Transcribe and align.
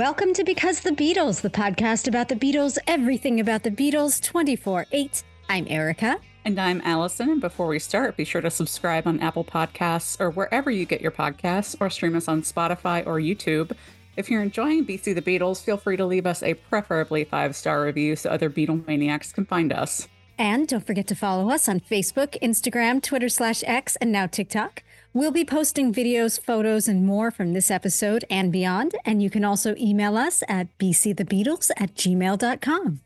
Welcome 0.00 0.32
to 0.32 0.44
Because 0.44 0.80
the 0.80 0.92
Beatles, 0.92 1.42
the 1.42 1.50
podcast 1.50 2.08
about 2.08 2.30
the 2.30 2.34
Beatles, 2.34 2.78
everything 2.86 3.38
about 3.38 3.64
the 3.64 3.70
Beatles 3.70 4.18
24 4.22 4.86
8. 4.90 5.22
I'm 5.50 5.66
Erica. 5.68 6.18
And 6.46 6.58
I'm 6.58 6.80
Allison. 6.86 7.28
And 7.28 7.40
before 7.42 7.66
we 7.66 7.78
start, 7.78 8.16
be 8.16 8.24
sure 8.24 8.40
to 8.40 8.50
subscribe 8.50 9.06
on 9.06 9.20
Apple 9.20 9.44
Podcasts 9.44 10.18
or 10.18 10.30
wherever 10.30 10.70
you 10.70 10.86
get 10.86 11.02
your 11.02 11.10
podcasts, 11.10 11.76
or 11.78 11.90
stream 11.90 12.16
us 12.16 12.28
on 12.28 12.40
Spotify 12.40 13.06
or 13.06 13.20
YouTube. 13.20 13.72
If 14.16 14.30
you're 14.30 14.40
enjoying 14.40 14.86
BC 14.86 15.14
the 15.14 15.20
Beatles, 15.20 15.62
feel 15.62 15.76
free 15.76 15.98
to 15.98 16.06
leave 16.06 16.24
us 16.24 16.42
a 16.42 16.54
preferably 16.54 17.24
five 17.24 17.54
star 17.54 17.82
review 17.82 18.16
so 18.16 18.30
other 18.30 18.48
Beatle 18.48 18.86
maniacs 18.86 19.32
can 19.32 19.44
find 19.44 19.70
us. 19.70 20.08
And 20.38 20.66
don't 20.66 20.86
forget 20.86 21.08
to 21.08 21.14
follow 21.14 21.50
us 21.50 21.68
on 21.68 21.78
Facebook, 21.78 22.40
Instagram, 22.40 23.02
Twitter 23.02 23.28
slash 23.28 23.62
X, 23.66 23.96
and 23.96 24.10
now 24.10 24.26
TikTok. 24.26 24.82
We'll 25.12 25.32
be 25.32 25.44
posting 25.44 25.92
videos, 25.92 26.40
photos, 26.40 26.86
and 26.86 27.04
more 27.04 27.32
from 27.32 27.52
this 27.52 27.68
episode 27.68 28.24
and 28.30 28.52
beyond. 28.52 28.94
And 29.04 29.20
you 29.20 29.28
can 29.28 29.44
also 29.44 29.74
email 29.76 30.16
us 30.16 30.44
at 30.48 30.68
bcthebeatles 30.78 31.72
at 31.76 31.96
gmail.com. 31.96 33.00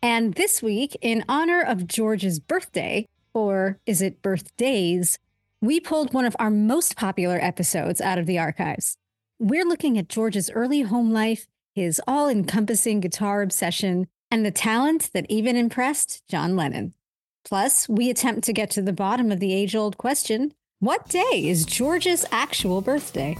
And 0.00 0.34
this 0.34 0.62
week, 0.62 0.96
in 1.00 1.24
honor 1.28 1.60
of 1.60 1.88
George's 1.88 2.38
birthday, 2.38 3.06
or 3.32 3.80
is 3.84 4.00
it 4.00 4.22
birthdays, 4.22 5.18
we 5.60 5.80
pulled 5.80 6.14
one 6.14 6.24
of 6.24 6.36
our 6.38 6.50
most 6.50 6.94
popular 6.94 7.38
episodes 7.42 8.00
out 8.00 8.18
of 8.18 8.26
the 8.26 8.38
archives. 8.38 8.96
We're 9.40 9.66
looking 9.66 9.98
at 9.98 10.08
George's 10.08 10.50
early 10.50 10.82
home 10.82 11.12
life, 11.12 11.48
his 11.74 12.00
all 12.06 12.28
encompassing 12.28 13.00
guitar 13.00 13.42
obsession, 13.42 14.06
and 14.30 14.46
the 14.46 14.52
talent 14.52 15.10
that 15.14 15.26
even 15.28 15.56
impressed 15.56 16.22
John 16.28 16.54
Lennon. 16.54 16.94
Plus, 17.44 17.88
we 17.88 18.08
attempt 18.08 18.44
to 18.44 18.52
get 18.52 18.70
to 18.70 18.82
the 18.82 18.92
bottom 18.92 19.32
of 19.32 19.40
the 19.40 19.52
age 19.52 19.74
old 19.74 19.98
question 19.98 20.52
what 20.84 21.08
day 21.08 21.48
is 21.48 21.64
George's 21.64 22.26
actual 22.30 22.82
birthday? 22.82 23.34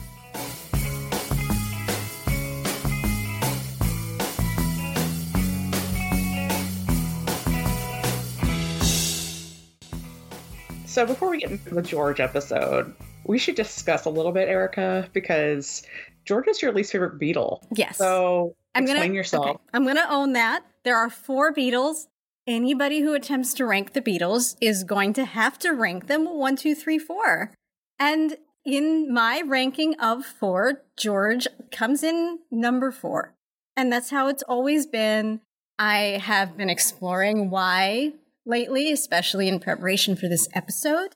So, 10.86 11.04
before 11.04 11.28
we 11.28 11.38
get 11.38 11.50
into 11.50 11.74
the 11.74 11.82
George 11.82 12.20
episode, 12.20 12.94
we 13.24 13.36
should 13.36 13.56
discuss 13.56 14.06
a 14.06 14.10
little 14.10 14.32
bit, 14.32 14.48
Erica, 14.48 15.10
because 15.12 15.82
George 16.24 16.48
is 16.48 16.62
your 16.62 16.72
least 16.72 16.92
favorite 16.92 17.20
Beatle. 17.20 17.60
Yes. 17.74 17.98
So, 17.98 18.56
I'm 18.74 18.84
explain 18.84 19.08
gonna, 19.08 19.14
yourself. 19.14 19.46
okay, 19.46 19.58
I'm 19.74 19.82
going 19.84 19.96
to 19.96 20.10
own 20.10 20.32
that. 20.32 20.62
There 20.84 20.96
are 20.96 21.10
four 21.10 21.52
Beatles. 21.52 22.06
Anybody 22.46 23.00
who 23.00 23.14
attempts 23.14 23.54
to 23.54 23.64
rank 23.64 23.94
the 23.94 24.02
Beatles 24.02 24.56
is 24.60 24.84
going 24.84 25.14
to 25.14 25.24
have 25.24 25.58
to 25.60 25.72
rank 25.72 26.08
them 26.08 26.26
one, 26.26 26.56
two, 26.56 26.74
three, 26.74 26.98
four. 26.98 27.52
And 27.98 28.36
in 28.66 29.12
my 29.12 29.42
ranking 29.46 29.98
of 29.98 30.26
four, 30.26 30.82
George 30.96 31.46
comes 31.72 32.02
in 32.02 32.40
number 32.50 32.90
four. 32.90 33.34
And 33.76 33.90
that's 33.90 34.10
how 34.10 34.28
it's 34.28 34.42
always 34.42 34.86
been. 34.86 35.40
I 35.78 36.20
have 36.22 36.56
been 36.56 36.70
exploring 36.70 37.50
why 37.50 38.12
lately, 38.46 38.92
especially 38.92 39.48
in 39.48 39.58
preparation 39.58 40.14
for 40.14 40.28
this 40.28 40.48
episode. 40.54 41.14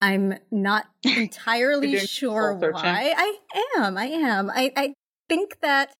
I'm 0.00 0.34
not 0.50 0.86
entirely 1.02 1.98
sure 1.98 2.54
why. 2.54 3.12
I 3.16 3.38
am. 3.76 3.98
I 3.98 4.06
am. 4.06 4.50
I, 4.50 4.72
I 4.76 4.94
think 5.28 5.58
that 5.62 5.92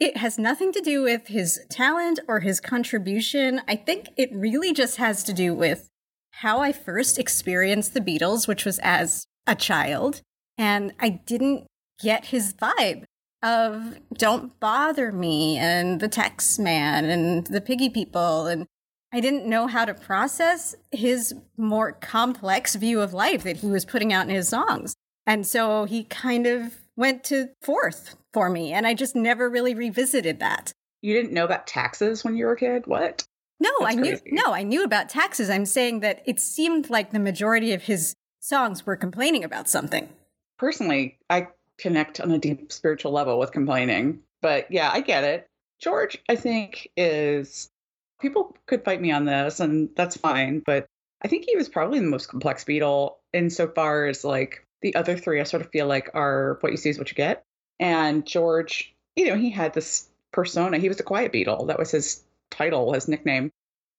it 0.00 0.16
has 0.16 0.38
nothing 0.38 0.72
to 0.72 0.80
do 0.80 1.02
with 1.02 1.28
his 1.28 1.60
talent 1.70 2.20
or 2.26 2.40
his 2.40 2.60
contribution. 2.60 3.60
I 3.68 3.76
think 3.76 4.08
it 4.16 4.30
really 4.32 4.72
just 4.72 4.96
has 4.96 5.22
to 5.24 5.32
do 5.32 5.54
with 5.54 5.88
how 6.32 6.60
I 6.60 6.72
first 6.72 7.18
experienced 7.18 7.94
the 7.94 8.00
Beatles, 8.00 8.48
which 8.48 8.64
was 8.64 8.80
as 8.82 9.24
a 9.46 9.54
child. 9.54 10.20
And 10.58 10.92
I 10.98 11.08
didn't 11.08 11.66
get 12.00 12.26
his 12.26 12.54
vibe 12.54 13.04
of 13.42 13.98
don't 14.14 14.58
bother 14.58 15.12
me 15.12 15.58
and 15.58 16.00
the 16.00 16.08
Taxman 16.08 17.04
and 17.04 17.46
the 17.46 17.60
piggy 17.60 17.90
people. 17.90 18.46
And 18.46 18.66
I 19.12 19.20
didn't 19.20 19.46
know 19.46 19.68
how 19.68 19.84
to 19.84 19.94
process 19.94 20.74
his 20.90 21.34
more 21.56 21.92
complex 21.92 22.74
view 22.74 23.00
of 23.00 23.12
life 23.12 23.44
that 23.44 23.58
he 23.58 23.68
was 23.68 23.84
putting 23.84 24.12
out 24.12 24.28
in 24.28 24.34
his 24.34 24.48
songs. 24.48 24.94
And 25.26 25.46
so 25.46 25.84
he 25.84 26.04
kind 26.04 26.46
of 26.46 26.80
went 26.96 27.22
to 27.24 27.50
fourth 27.62 28.16
for 28.34 28.50
me. 28.50 28.72
And 28.72 28.86
I 28.86 28.92
just 28.92 29.16
never 29.16 29.48
really 29.48 29.74
revisited 29.74 30.40
that. 30.40 30.72
You 31.00 31.14
didn't 31.14 31.32
know 31.32 31.44
about 31.44 31.66
taxes 31.66 32.24
when 32.24 32.36
you 32.36 32.46
were 32.46 32.52
a 32.52 32.56
kid? 32.56 32.86
What? 32.86 33.26
No, 33.60 33.70
That's 33.80 33.92
I 33.92 33.94
knew 33.94 34.18
crazy. 34.18 34.30
no, 34.32 34.52
I 34.52 34.62
knew 34.62 34.84
about 34.84 35.08
taxes. 35.08 35.48
I'm 35.48 35.64
saying 35.64 36.00
that 36.00 36.22
it 36.26 36.40
seemed 36.40 36.90
like 36.90 37.12
the 37.12 37.18
majority 37.18 37.72
of 37.72 37.82
his 37.82 38.14
songs 38.40 38.84
were 38.84 38.96
complaining 38.96 39.44
about 39.44 39.68
something. 39.68 40.08
Personally, 40.58 41.18
I 41.30 41.48
connect 41.78 42.20
on 42.20 42.30
a 42.30 42.38
deep 42.38 42.72
spiritual 42.72 43.12
level 43.12 43.38
with 43.38 43.52
complaining. 43.52 44.20
But 44.42 44.70
yeah, 44.70 44.90
I 44.92 45.00
get 45.00 45.24
it. 45.24 45.46
George, 45.80 46.18
I 46.28 46.36
think, 46.36 46.88
is 46.96 47.70
people 48.20 48.56
could 48.66 48.84
fight 48.84 49.00
me 49.00 49.12
on 49.12 49.24
this, 49.24 49.60
and 49.60 49.88
that's 49.96 50.16
fine. 50.16 50.62
But 50.64 50.86
I 51.22 51.28
think 51.28 51.44
he 51.46 51.56
was 51.56 51.68
probably 51.68 52.00
the 52.00 52.06
most 52.06 52.28
complex 52.28 52.64
Beatle 52.64 53.14
insofar 53.32 54.06
as 54.06 54.24
like 54.24 54.66
the 54.82 54.94
other 54.94 55.16
three, 55.16 55.40
I 55.40 55.44
sort 55.44 55.62
of 55.62 55.70
feel 55.70 55.86
like 55.86 56.10
are 56.14 56.58
what 56.60 56.72
you 56.72 56.76
see 56.76 56.90
is 56.90 56.98
what 56.98 57.10
you 57.10 57.14
get. 57.14 57.42
And 57.80 58.26
George, 58.26 58.94
you 59.16 59.28
know, 59.28 59.36
he 59.36 59.50
had 59.50 59.74
this 59.74 60.08
persona. 60.32 60.78
He 60.78 60.88
was 60.88 61.00
a 61.00 61.04
quiet 61.04 61.32
Beatle. 61.32 61.66
That 61.68 61.78
was 61.78 61.90
his 61.90 62.22
title, 62.50 62.92
his 62.92 63.08
nickname. 63.08 63.50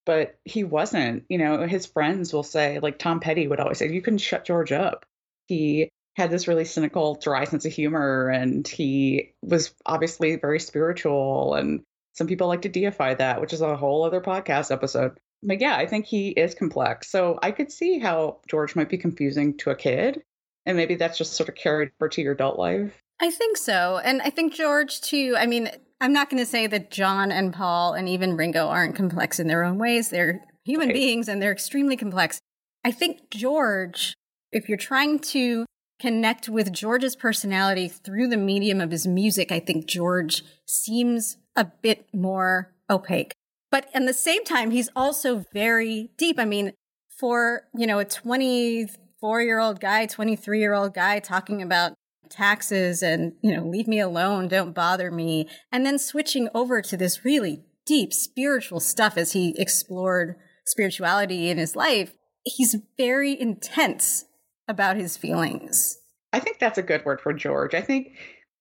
But 0.06 0.38
he 0.46 0.63
wasn't, 0.63 1.25
you 1.30 1.38
know, 1.38 1.66
his 1.66 1.85
friends 1.85 2.31
will 2.31 2.44
say, 2.44 2.80
like 2.80 3.00
Tom 3.00 3.19
Petty 3.19 3.47
would 3.47 3.59
always 3.59 3.80
say, 3.80 3.91
you 3.91 4.02
can 4.02 4.18
shut 4.18 4.46
George 4.46 4.72
up. 4.72 5.06
He 5.47 5.90
had 6.16 6.30
this 6.30 6.47
really 6.47 6.66
cynical, 6.66 7.16
dry 7.16 7.44
sense 7.46 7.66
of 7.66 7.74
humor, 7.74 8.30
and 8.30 8.68
he 8.68 9.34
was 9.41 9.74
obviously 9.85 10.35
very 10.35 10.59
spiritual. 10.59 11.56
And 11.56 11.81
some 12.14 12.28
people 12.28 12.47
like 12.47 12.62
to 12.62 12.69
deify 12.69 13.16
that, 13.16 13.41
which 13.41 13.52
is 13.52 13.62
a 13.62 13.75
whole 13.75 14.03
other 14.03 14.22
podcast 14.22 14.72
episode. 14.72 15.19
But 15.44 15.59
yeah, 15.59 15.75
I 15.75 15.85
think 15.85 16.06
he 16.06 16.30
is 16.30 16.56
complex. 16.56 17.09
So 17.09 17.38
I 17.41 17.52
could 17.52 17.72
see 17.72 18.00
how 18.00 18.40
George 18.47 18.75
might 18.75 18.90
be 18.90 18.97
confusing 18.97 19.58
to 19.58 19.72
a 19.72 19.75
kid. 19.75 20.24
And 20.66 20.78
maybe 20.78 20.96
that's 20.96 21.18
just 21.18 21.34
sort 21.34 21.50
of 21.50 21.56
carried 21.56 21.91
over 22.00 22.09
to 22.09 22.22
your 22.22 22.34
adult 22.34 22.58
life. 22.58 23.02
I 23.22 23.31
think 23.31 23.58
so. 23.58 24.00
And 24.03 24.22
I 24.22 24.30
think 24.30 24.53
George, 24.53 25.02
too. 25.02 25.36
I 25.38 25.46
mean, 25.46 25.70
I'm 26.02 26.14
not 26.14 26.30
going 26.30 26.42
to 26.44 26.50
say 26.50 26.68
that 26.68 26.92
John 26.92 27.31
and 27.31 27.53
Paul 27.53 27.94
and 27.94 28.09
even 28.09 28.36
Ringo 28.36 28.68
aren't 28.68 28.96
complex 28.96 29.40
in 29.40 29.48
their 29.48 29.64
own 29.64 29.78
ways. 29.78 30.09
They're 30.09 30.42
human 30.66 30.90
Right. 30.90 30.96
beings 30.96 31.28
and 31.28 31.42
they're 31.42 31.52
extremely 31.52 31.96
complex. 31.96 32.40
I 32.84 32.92
think 32.92 33.30
George, 33.31 34.14
if 34.52 34.68
you're 34.68 34.78
trying 34.78 35.20
to 35.20 35.66
connect 36.00 36.50
with 36.50 36.74
George's 36.74 37.16
personality 37.16 37.88
through 37.88 38.28
the 38.28 38.38
medium 38.38 38.81
of 38.81 38.92
his 38.92 39.08
music, 39.08 39.52
I 39.52 39.59
think 39.59 39.86
George 39.88 40.44
seems 40.68 41.38
a 41.56 41.66
bit 41.66 42.08
more 42.14 42.74
opaque. 42.90 43.32
But 43.72 43.90
at 43.94 44.06
the 44.06 44.14
same 44.14 44.44
time, 44.44 44.72
he's 44.72 44.90
also 44.96 45.46
very 45.53 46.12
deep. 46.18 46.38
I 46.38 46.46
mean, 46.46 46.74
for, 47.18 47.64
you 47.74 47.88
know, 47.88 48.00
a 48.00 48.06
24 48.06 49.42
year 49.42 49.59
old 49.59 49.80
guy, 49.80 50.06
23 50.06 50.59
year 50.59 50.74
old 50.74 50.94
guy 50.94 51.20
talking 51.20 51.62
about 51.62 51.94
taxes 52.30 53.03
and, 53.03 53.34
you 53.41 53.56
know, 53.56 53.66
leave 53.66 53.88
me 53.88 54.00
alone, 54.00 54.47
don't 54.47 54.74
bother 54.74 55.12
me. 55.12 55.50
And 55.72 55.86
then 55.86 56.00
switching 56.00 56.50
over 56.53 56.81
to 56.81 56.97
this 56.97 57.25
really 57.25 57.63
deep 57.86 58.13
spiritual 58.13 58.80
stuff 58.80 59.18
as 59.18 59.34
he 59.34 59.53
explored 59.58 60.35
spirituality 60.66 61.50
in 61.50 61.58
his 61.58 61.75
life. 61.75 62.14
He's 62.44 62.75
very 62.97 63.40
intense 63.40 64.25
about 64.68 64.97
his 64.97 65.18
feelings. 65.18 65.97
I 66.34 66.40
think 66.40 66.59
that's 66.59 66.78
a 66.78 66.84
good 66.84 67.06
word 67.06 67.22
for 67.22 67.34
George. 67.34 67.74
I 67.74 67.81
think, 67.81 68.14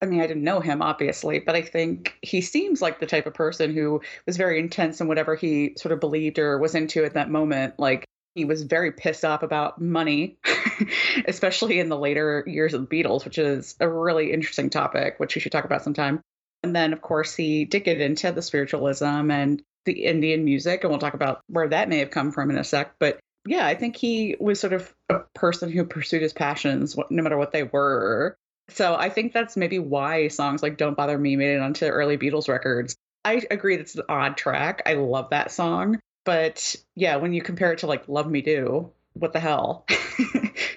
I 0.02 0.06
mean, 0.06 0.20
I 0.20 0.26
didn't 0.26 0.44
know 0.44 0.60
him, 0.60 0.82
obviously, 0.82 1.40
but 1.40 1.54
I 1.54 1.62
think 1.62 2.14
he 2.22 2.40
seems 2.40 2.82
like 2.82 3.00
the 3.00 3.06
type 3.06 3.26
of 3.26 3.34
person 3.34 3.74
who 3.74 4.00
was 4.26 4.36
very 4.36 4.58
intense 4.60 5.00
in 5.00 5.08
whatever 5.08 5.34
he 5.34 5.74
sort 5.78 5.92
of 5.92 6.00
believed 6.00 6.38
or 6.38 6.58
was 6.58 6.74
into 6.74 7.04
at 7.04 7.14
that 7.14 7.30
moment. 7.30 7.74
Like, 7.78 8.04
he 8.34 8.44
was 8.44 8.62
very 8.62 8.92
pissed 8.92 9.24
off 9.24 9.42
about 9.42 9.80
money, 9.80 10.38
especially 11.28 11.78
in 11.78 11.88
the 11.88 11.98
later 11.98 12.42
years 12.46 12.74
of 12.74 12.88
the 12.88 13.02
Beatles, 13.02 13.24
which 13.24 13.38
is 13.38 13.76
a 13.80 13.88
really 13.88 14.32
interesting 14.32 14.70
topic, 14.70 15.14
which 15.18 15.34
we 15.34 15.40
should 15.40 15.52
talk 15.52 15.64
about 15.64 15.84
sometime. 15.84 16.20
And 16.62 16.74
then, 16.74 16.92
of 16.92 17.02
course, 17.02 17.34
he 17.34 17.64
did 17.64 17.84
get 17.84 18.00
into 18.00 18.32
the 18.32 18.42
spiritualism 18.42 19.30
and 19.30 19.62
the 19.84 20.04
Indian 20.04 20.44
music, 20.44 20.82
and 20.82 20.90
we'll 20.90 20.98
talk 20.98 21.14
about 21.14 21.42
where 21.46 21.68
that 21.68 21.88
may 21.88 21.98
have 21.98 22.10
come 22.10 22.32
from 22.32 22.50
in 22.50 22.58
a 22.58 22.64
sec. 22.64 22.94
But 22.98 23.20
yeah, 23.46 23.66
I 23.66 23.74
think 23.74 23.96
he 23.96 24.36
was 24.40 24.58
sort 24.58 24.72
of 24.72 24.92
a 25.10 25.20
person 25.34 25.70
who 25.70 25.84
pursued 25.84 26.22
his 26.22 26.32
passions, 26.32 26.96
no 27.10 27.22
matter 27.22 27.36
what 27.36 27.52
they 27.52 27.64
were. 27.64 28.36
So 28.70 28.96
I 28.96 29.10
think 29.10 29.32
that's 29.32 29.56
maybe 29.58 29.78
why 29.78 30.28
songs 30.28 30.62
like 30.62 30.78
Don't 30.78 30.96
Bother 30.96 31.18
Me 31.18 31.36
made 31.36 31.56
it 31.56 31.60
onto 31.60 31.84
early 31.84 32.16
Beatles 32.16 32.48
records. 32.48 32.96
I 33.24 33.42
agree 33.50 33.76
that's 33.76 33.94
an 33.94 34.04
odd 34.08 34.36
track. 34.38 34.82
I 34.86 34.94
love 34.94 35.30
that 35.30 35.52
song. 35.52 36.00
But 36.24 36.74
yeah, 36.94 37.16
when 37.16 37.32
you 37.32 37.42
compare 37.42 37.72
it 37.72 37.78
to 37.80 37.86
like 37.86 38.08
Love 38.08 38.30
Me 38.30 38.40
Do, 38.40 38.90
what 39.14 39.32
the 39.32 39.40
hell? 39.40 39.86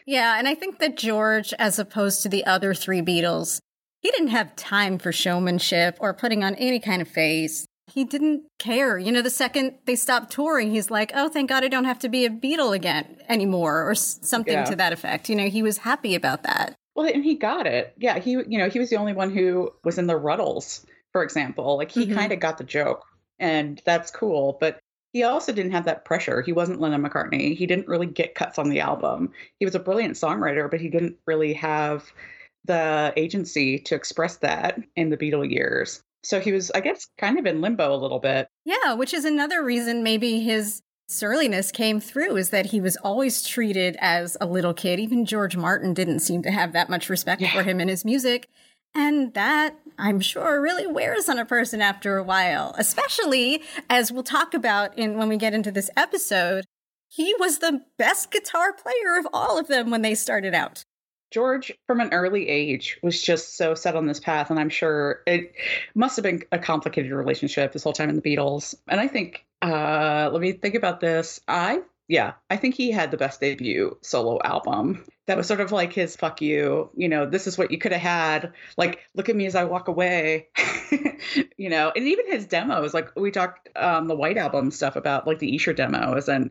Yeah, 0.10 0.40
and 0.40 0.48
I 0.48 0.56
think 0.56 0.80
that 0.80 0.96
George, 0.96 1.54
as 1.60 1.78
opposed 1.80 2.24
to 2.24 2.30
the 2.30 2.46
other 2.46 2.74
three 2.74 3.02
Beatles, 3.02 3.60
he 4.00 4.10
didn't 4.10 4.30
have 4.30 4.56
time 4.56 5.00
for 5.00 5.12
showmanship 5.12 5.98
or 6.00 6.14
putting 6.14 6.46
on 6.46 6.56
any 6.56 6.80
kind 6.80 7.02
of 7.02 7.10
face. 7.10 7.66
He 7.92 8.06
didn't 8.06 8.44
care. 8.58 8.98
You 8.98 9.12
know, 9.12 9.22
the 9.22 9.30
second 9.30 9.76
they 9.86 9.98
stopped 9.98 10.32
touring, 10.32 10.72
he's 10.72 10.90
like, 10.90 11.12
oh, 11.14 11.28
thank 11.28 11.50
God 11.50 11.66
I 11.66 11.68
don't 11.68 11.84
have 11.84 12.00
to 12.00 12.10
be 12.10 12.26
a 12.26 12.30
Beatle 12.30 12.74
again 12.74 13.18
anymore, 13.28 13.84
or 13.90 13.96
something 13.96 14.54
Yeah. 14.54 14.64
to 14.64 14.78
that 14.78 14.94
effect. 14.94 15.28
You 15.28 15.36
know, 15.36 15.50
he 15.50 15.62
was 15.62 15.80
happy 15.80 16.16
about 16.16 16.44
that. 16.44 16.74
well, 16.96 17.06
and 17.14 17.24
he 17.26 17.36
got 17.36 17.68
it. 17.68 17.94
Yeah, 17.98 18.18
he 18.18 18.32
you 18.32 18.58
know, 18.60 18.70
he 18.70 18.80
was 18.80 18.90
the 18.90 18.96
only 18.96 19.14
one 19.14 19.32
who 19.36 19.74
was 19.84 19.98
in 19.98 20.08
the 20.08 20.18
Rutles 20.18 20.86
for 21.12 21.22
example. 21.22 21.76
Like 21.76 21.92
he 21.92 22.06
Mhm. 22.08 22.14
kind 22.16 22.32
of 22.32 22.40
got 22.40 22.58
the 22.58 22.64
joke, 22.64 23.04
and 23.40 23.82
that's 23.86 24.10
cool. 24.10 24.58
But 24.62 24.80
he 25.14 25.24
also 25.24 25.52
didn't 25.52 25.72
have 25.72 25.86
that 25.86 26.06
pressure. 26.06 26.42
He 26.42 26.52
wasn't 26.54 26.80
Lennon 26.82 27.04
McCartney. 27.04 27.56
He 27.56 27.66
didn't 27.66 27.88
really 27.88 28.08
get 28.08 28.36
cuts 28.36 28.58
on 28.60 28.70
the 28.70 28.80
album. 28.80 29.32
He 29.60 29.66
was 29.66 29.76
a 29.76 29.80
brilliant 29.80 30.16
songwriter, 30.16 30.70
but 30.70 30.82
he 30.82 30.90
didn't 30.90 31.16
really 31.26 31.54
have 31.54 32.12
the 32.66 33.14
agency 33.16 33.80
to 33.80 33.96
express 33.96 34.38
that 34.38 34.80
in 34.96 35.10
the 35.10 35.18
Beatle 35.18 35.50
years. 35.50 36.04
So 36.24 36.40
he 36.40 36.52
was, 36.52 36.70
I 36.72 36.82
guess, 36.82 37.08
kind 37.18 37.40
of 37.40 37.46
in 37.46 37.62
limbo 37.62 37.94
a 37.94 37.96
little 37.96 38.20
bit. 38.20 38.48
Yeah, 38.66 38.94
which 38.96 39.14
is 39.14 39.24
another 39.24 39.64
reason 39.64 40.04
maybe 40.04 40.42
his 40.42 40.82
surliness 41.08 41.72
came 41.72 42.02
through 42.02 42.36
is 42.36 42.50
that 42.50 42.66
he 42.66 42.82
was 42.82 42.98
always 42.98 43.42
treated 43.48 43.96
as 44.02 44.36
a 44.42 44.46
little 44.46 44.74
kid. 44.74 45.00
Even 45.00 45.26
George 45.26 45.56
Martin 45.56 45.94
didn't 45.94 46.20
seem 46.20 46.42
to 46.44 46.52
have 46.52 46.74
that 46.74 46.90
much 46.90 47.10
respect 47.10 47.42
Yeah. 47.42 47.54
for 47.54 47.64
him 47.64 47.80
and 47.80 47.90
his 47.90 48.04
music. 48.04 48.50
And 48.96 49.34
that, 49.36 49.76
I'm 49.98 50.20
sure, 50.20 50.62
really 50.62 50.88
wears 50.88 51.30
on 51.30 51.38
a 51.38 51.46
person 51.46 51.82
after 51.82 52.18
a 52.18 52.24
while, 52.24 52.74
especially 52.78 53.62
as 53.90 54.12
we'll 54.12 54.24
talk 54.24 54.54
about 54.54 54.98
in 54.98 55.18
when 55.18 55.30
we 55.30 55.38
get 55.38 55.54
into 55.54 55.72
this 55.72 55.90
episode. 55.96 56.66
He 57.10 57.34
was 57.40 57.60
the 57.60 57.82
best 57.98 58.32
guitar 58.32 58.74
player 58.74 59.18
of 59.20 59.28
all 59.32 59.58
of 59.58 59.68
them 59.68 59.90
when 59.90 60.02
they 60.02 60.16
started 60.16 60.54
out. 60.54 60.84
George, 61.32 61.74
from 61.88 62.00
an 62.00 62.14
early 62.14 62.48
age, 62.48 62.98
was 63.04 63.22
just 63.22 63.58
so 63.58 63.76
set 63.76 63.96
on 63.96 64.08
this 64.08 64.20
path. 64.20 64.50
And 64.50 64.60
I'm 64.60 64.70
sure 64.70 65.22
it 65.28 65.54
must 65.94 66.16
have 66.16 66.24
been 66.24 66.44
a 66.52 66.60
complicated 66.60 67.12
relationship 67.12 67.74
this 67.74 67.84
whole 67.84 67.94
time 67.94 68.10
in 68.10 68.16
the 68.16 68.22
Beatles. 68.22 68.76
And 68.88 69.00
I 69.00 69.08
think, 69.08 69.46
uh, 69.62 70.30
let 70.32 70.42
me 70.42 70.54
think 70.54 70.76
about 70.76 71.02
this. 71.02 71.42
I, 71.48 71.82
yeah, 72.08 72.34
I 72.50 72.56
think 72.56 72.76
he 72.76 72.92
had 72.92 73.12
the 73.12 73.18
best 73.18 73.42
debut 73.42 73.98
solo 74.02 74.40
album. 74.44 75.06
That 75.26 75.36
was 75.36 75.48
sort 75.48 75.60
of 75.60 75.74
like 75.74 75.92
his 75.92 76.16
fuck 76.16 76.42
you, 76.42 76.90
you 76.96 77.10
know, 77.10 77.26
this 77.26 77.48
is 77.48 77.58
what 77.58 77.70
you 77.70 77.78
could 77.78 77.92
have 77.92 78.02
had. 78.02 78.54
Like, 78.78 79.00
look 79.14 79.28
at 79.28 79.36
me 79.36 79.46
as 79.46 79.56
I 79.56 79.66
walk 79.66 79.90
away, 79.90 80.48
you 81.58 81.70
know, 81.70 81.92
and 81.94 82.08
even 82.08 82.32
his 82.32 82.46
demos, 82.46 82.94
like 82.94 83.14
we 83.18 83.32
talked 83.32 83.68
um, 83.76 84.08
the 84.08 84.16
White 84.16 84.38
Album 84.38 84.72
stuff 84.72 84.96
about 84.96 85.28
like 85.28 85.40
the 85.40 85.54
Esher 85.54 85.74
demos. 85.74 86.30
And 86.30 86.50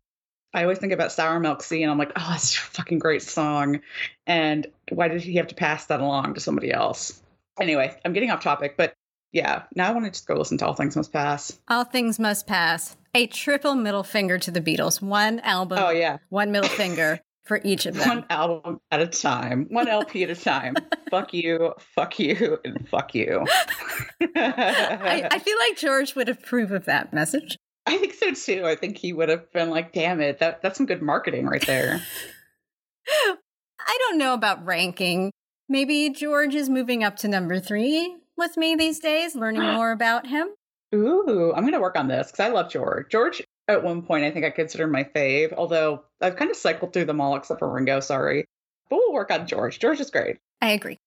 I 0.53 0.63
always 0.63 0.79
think 0.79 0.93
about 0.93 1.13
Sour 1.13 1.41
Milk 1.41 1.63
Sea 1.63 1.83
and 1.83 1.91
I'm 1.91 1.99
like, 1.99 2.13
oh, 2.17 2.27
that's 2.31 2.55
a 2.55 2.61
fucking 2.61 2.99
great 2.99 3.23
song. 3.23 3.81
And 4.27 4.67
why 4.91 5.09
did 5.09 5.23
he 5.23 5.37
have 5.37 5.49
to 5.49 5.55
pass 5.55 5.87
that 5.87 6.01
along 6.01 6.35
to 6.35 6.41
somebody 6.41 6.71
else? 6.71 7.23
Anyway, 7.59 7.99
I'm 8.05 8.13
getting 8.13 8.31
off 8.31 8.43
topic, 8.43 8.77
but 8.77 8.93
yeah, 9.33 9.63
now 9.75 9.89
I 9.89 9.93
want 9.93 10.05
to 10.05 10.11
just 10.11 10.27
go 10.27 10.35
listen 10.35 10.59
to 10.59 10.67
All 10.67 10.75
Things 10.75 10.97
Must 10.97 11.13
Pass. 11.13 11.59
All 11.69 11.85
things 11.85 12.19
must 12.19 12.47
pass. 12.47 12.97
A 13.17 13.27
triple 13.27 13.75
middle 13.75 14.03
finger 14.03 14.39
to 14.39 14.51
the 14.51 14.61
Beatles. 14.61 15.01
One 15.01 15.41
album, 15.41 15.79
Oh, 15.81 15.89
yeah. 15.89 16.19
one 16.29 16.53
middle 16.53 16.69
finger 16.69 17.19
for 17.47 17.63
each 17.65 17.87
of 17.87 17.95
them. 17.95 18.07
One 18.07 18.25
album 18.29 18.79
at 18.91 19.01
a 19.01 19.07
time, 19.07 19.69
one 19.71 19.89
LP 19.89 20.23
at 20.23 20.29
a 20.29 20.35
time. 20.37 20.75
fuck 21.11 21.33
you, 21.33 21.73
fuck 21.79 22.19
you, 22.19 22.59
and 22.63 22.87
fuck 22.89 23.15
you. 23.15 23.47
I, 24.21 25.29
I 25.31 25.39
feel 25.39 25.57
like 25.59 25.79
George 25.79 26.15
would 26.15 26.29
approve 26.29 26.73
of 26.73 26.85
that 26.85 27.15
message. 27.15 27.57
I 27.87 27.97
think 27.97 28.13
so 28.13 28.35
too. 28.35 28.67
I 28.67 28.75
think 28.75 28.99
he 28.99 29.15
would 29.15 29.31
have 29.31 29.51
been 29.51 29.71
like, 29.71 29.95
damn 29.95 30.21
it, 30.21 30.39
that, 30.41 30.61
that's 30.61 30.77
some 30.77 30.85
good 30.87 31.01
marketing 31.01 31.47
right 31.47 31.65
there. 31.67 32.03
I 33.09 33.99
don't 33.99 34.19
know 34.19 34.35
about 34.35 34.67
ranking. 34.67 35.31
Maybe 35.71 36.11
George 36.11 36.55
is 36.55 36.69
moving 36.69 37.03
up 37.03 37.17
to 37.19 37.29
number 37.29 37.61
three 37.61 38.17
with 38.37 38.59
me 38.59 38.77
these 38.77 38.99
days, 38.99 39.35
learning 39.35 39.63
more 39.75 39.93
about 39.93 40.27
him. 40.27 40.49
Ooh, 40.95 41.53
I'm 41.55 41.63
going 41.63 41.73
to 41.73 41.81
work 41.81 41.97
on 41.97 42.09
this 42.09 42.31
because 42.31 42.45
I 42.45 42.49
love 42.49 42.71
George. 42.71 43.11
George, 43.11 43.43
at 43.69 43.83
one 43.83 44.03
point, 44.03 44.25
I 44.25 44.31
think 44.31 44.45
I 44.45 44.51
consider 44.51 44.87
my 44.87 45.05
fave, 45.05 45.53
although 45.53 46.05
I've 46.21 46.37
kind 46.37 46.51
of 46.51 46.57
cycled 46.57 46.93
through 46.93 47.07
them 47.07 47.21
all 47.21 47.37
except 47.37 47.59
for 47.59 47.69
Ringo, 47.69 48.01
sorry. 48.01 48.45
But 48.89 48.99
we'll 48.99 49.13
work 49.13 49.31
on 49.31 49.47
George. 49.47 49.79
George 49.79 50.01
is 50.01 50.11
great. 50.11 50.39
I 50.63 50.71
agree. 50.71 50.99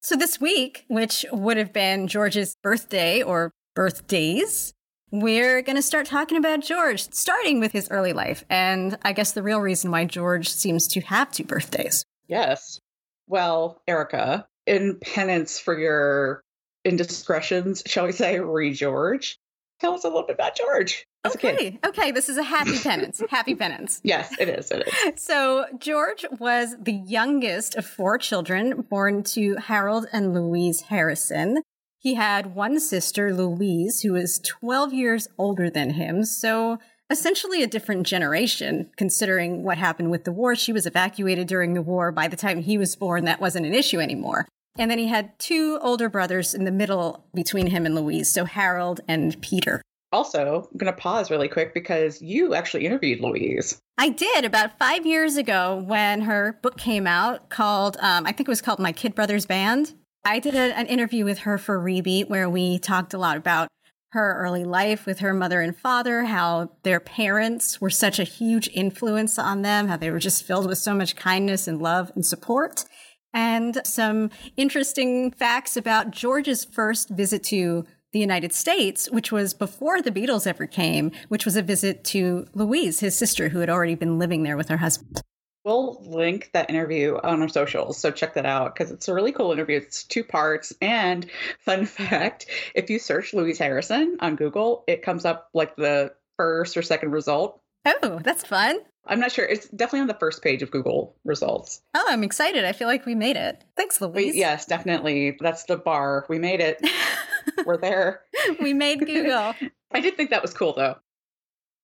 So 0.00 0.14
this 0.14 0.40
week, 0.40 0.84
which 0.88 1.26
would 1.32 1.56
have 1.56 1.72
been 1.72 2.06
George's 2.06 2.56
birthday 2.62 3.22
or 3.22 3.52
birthdays, 3.74 4.72
we're 5.10 5.62
going 5.62 5.76
to 5.76 5.82
start 5.82 6.06
talking 6.06 6.38
about 6.38 6.60
George, 6.60 7.12
starting 7.12 7.58
with 7.58 7.72
his 7.72 7.90
early 7.90 8.12
life. 8.12 8.44
And 8.48 8.96
I 9.02 9.12
guess 9.12 9.32
the 9.32 9.42
real 9.42 9.58
reason 9.58 9.90
why 9.90 10.04
George 10.04 10.48
seems 10.48 10.86
to 10.88 11.00
have 11.00 11.32
two 11.32 11.44
birthdays. 11.44 12.04
Yes. 12.28 12.78
Well, 13.26 13.82
Erica, 13.88 14.46
in 14.66 14.98
penance 15.00 15.58
for 15.58 15.76
your 15.76 16.42
indiscretions, 16.88 17.82
shall 17.86 18.06
we 18.06 18.12
say, 18.12 18.40
re 18.40 18.72
George, 18.72 19.38
tell 19.80 19.94
us 19.94 20.04
a 20.04 20.08
little 20.08 20.26
bit 20.26 20.34
about 20.34 20.56
George 20.56 21.06
as 21.24 21.34
a 21.34 21.38
kid. 21.38 21.54
Okay, 21.54 21.78
okay, 21.86 22.10
this 22.10 22.28
is 22.28 22.36
a 22.36 22.42
happy 22.42 22.78
penance. 22.82 23.22
happy 23.30 23.54
penance. 23.54 24.00
Yes, 24.02 24.34
it 24.38 24.48
is. 24.48 24.70
It 24.70 24.86
is. 24.88 24.94
So, 25.22 25.66
George 25.78 26.24
was 26.38 26.76
the 26.80 26.92
youngest 26.92 27.76
of 27.76 27.86
four 27.86 28.18
children 28.18 28.82
born 28.88 29.22
to 29.24 29.56
Harold 29.56 30.06
and 30.12 30.34
Louise 30.34 30.82
Harrison. 30.82 31.62
He 32.00 32.14
had 32.14 32.54
one 32.54 32.78
sister, 32.78 33.34
Louise, 33.34 34.02
who 34.02 34.12
was 34.12 34.38
12 34.40 34.92
years 34.92 35.28
older 35.36 35.68
than 35.68 35.90
him. 35.90 36.24
So, 36.24 36.78
essentially 37.10 37.62
a 37.62 37.66
different 37.66 38.06
generation, 38.06 38.90
considering 38.96 39.62
what 39.62 39.78
happened 39.78 40.10
with 40.10 40.24
the 40.24 40.32
war. 40.32 40.54
She 40.54 40.72
was 40.72 40.86
evacuated 40.86 41.48
during 41.48 41.74
the 41.74 41.82
war. 41.82 42.12
By 42.12 42.28
the 42.28 42.36
time 42.36 42.60
he 42.60 42.78
was 42.78 42.94
born, 42.96 43.24
that 43.24 43.40
wasn't 43.40 43.66
an 43.66 43.74
issue 43.74 43.98
anymore. 44.00 44.46
And 44.78 44.90
then 44.90 44.98
he 44.98 45.08
had 45.08 45.38
two 45.38 45.78
older 45.82 46.08
brothers 46.08 46.54
in 46.54 46.64
the 46.64 46.70
middle 46.70 47.24
between 47.34 47.66
him 47.66 47.84
and 47.84 47.94
Louise. 47.94 48.30
So, 48.30 48.44
Harold 48.44 49.00
and 49.08 49.40
Peter. 49.42 49.82
Also, 50.10 50.68
I'm 50.70 50.78
going 50.78 50.92
to 50.92 50.98
pause 50.98 51.30
really 51.30 51.48
quick 51.48 51.74
because 51.74 52.22
you 52.22 52.54
actually 52.54 52.86
interviewed 52.86 53.20
Louise. 53.20 53.78
I 53.98 54.08
did 54.08 54.44
about 54.44 54.78
five 54.78 55.04
years 55.04 55.36
ago 55.36 55.84
when 55.86 56.22
her 56.22 56.58
book 56.62 56.78
came 56.78 57.06
out 57.06 57.50
called, 57.50 57.98
um, 58.00 58.24
I 58.24 58.32
think 58.32 58.48
it 58.48 58.48
was 58.48 58.62
called 58.62 58.78
My 58.78 58.92
Kid 58.92 59.14
Brothers 59.14 59.44
Band. 59.44 59.92
I 60.24 60.38
did 60.38 60.54
a, 60.54 60.76
an 60.78 60.86
interview 60.86 61.24
with 61.24 61.40
her 61.40 61.58
for 61.58 61.78
Rebeat 61.78 62.28
where 62.30 62.48
we 62.48 62.78
talked 62.78 63.12
a 63.12 63.18
lot 63.18 63.36
about 63.36 63.68
her 64.12 64.38
early 64.38 64.64
life 64.64 65.04
with 65.04 65.18
her 65.18 65.34
mother 65.34 65.60
and 65.60 65.76
father, 65.76 66.24
how 66.24 66.70
their 66.82 67.00
parents 67.00 67.80
were 67.80 67.90
such 67.90 68.18
a 68.18 68.24
huge 68.24 68.68
influence 68.72 69.38
on 69.38 69.60
them, 69.62 69.88
how 69.88 69.98
they 69.98 70.10
were 70.10 70.18
just 70.18 70.44
filled 70.44 70.66
with 70.66 70.78
so 70.78 70.94
much 70.94 71.14
kindness 71.16 71.68
and 71.68 71.82
love 71.82 72.10
and 72.14 72.24
support. 72.24 72.84
And 73.32 73.80
some 73.84 74.30
interesting 74.56 75.30
facts 75.30 75.76
about 75.76 76.10
George's 76.10 76.64
first 76.64 77.10
visit 77.10 77.42
to 77.44 77.86
the 78.12 78.18
United 78.18 78.52
States, 78.52 79.10
which 79.10 79.30
was 79.30 79.52
before 79.52 80.00
the 80.00 80.10
Beatles 80.10 80.46
ever 80.46 80.66
came, 80.66 81.10
which 81.28 81.44
was 81.44 81.56
a 81.56 81.62
visit 81.62 82.04
to 82.04 82.46
Louise, 82.54 83.00
his 83.00 83.16
sister, 83.16 83.50
who 83.50 83.60
had 83.60 83.68
already 83.68 83.94
been 83.94 84.18
living 84.18 84.42
there 84.42 84.56
with 84.56 84.68
her 84.68 84.78
husband. 84.78 85.20
We'll 85.64 86.02
link 86.06 86.50
that 86.54 86.70
interview 86.70 87.18
on 87.22 87.42
our 87.42 87.48
socials, 87.48 87.98
so 87.98 88.10
check 88.10 88.34
that 88.34 88.46
out 88.46 88.74
because 88.74 88.90
it's 88.90 89.08
a 89.08 89.14
really 89.14 89.32
cool 89.32 89.52
interview. 89.52 89.76
It's 89.76 90.04
two 90.04 90.24
parts. 90.24 90.72
And 90.80 91.28
fun 91.60 91.84
fact 91.84 92.46
if 92.74 92.88
you 92.88 92.98
search 92.98 93.34
Louise 93.34 93.58
Harrison 93.58 94.16
on 94.20 94.36
Google, 94.36 94.84
it 94.86 95.02
comes 95.02 95.26
up 95.26 95.50
like 95.52 95.76
the 95.76 96.14
first 96.38 96.76
or 96.76 96.82
second 96.82 97.10
result. 97.10 97.60
Oh, 97.84 98.20
that's 98.22 98.44
fun. 98.44 98.78
I'm 99.08 99.20
not 99.20 99.32
sure. 99.32 99.44
It's 99.46 99.68
definitely 99.68 100.00
on 100.00 100.06
the 100.06 100.14
first 100.14 100.42
page 100.42 100.62
of 100.62 100.70
Google 100.70 101.16
results. 101.24 101.80
Oh, 101.94 102.06
I'm 102.08 102.22
excited. 102.22 102.64
I 102.64 102.72
feel 102.72 102.88
like 102.88 103.06
we 103.06 103.14
made 103.14 103.36
it. 103.36 103.64
Thanks, 103.76 104.00
We, 104.00 104.06
Louise. 104.06 104.36
yes, 104.36 104.66
definitely. 104.66 105.36
That's 105.40 105.64
the 105.64 105.76
bar. 105.76 106.26
We 106.28 106.38
made 106.38 106.60
it. 106.60 106.80
We're 107.66 107.78
there. 107.78 108.20
we 108.60 108.74
made 108.74 109.00
Google. 109.00 109.54
I 109.92 110.00
did 110.00 110.16
think 110.16 110.30
that 110.30 110.42
was 110.42 110.52
cool 110.52 110.74
though. 110.74 110.96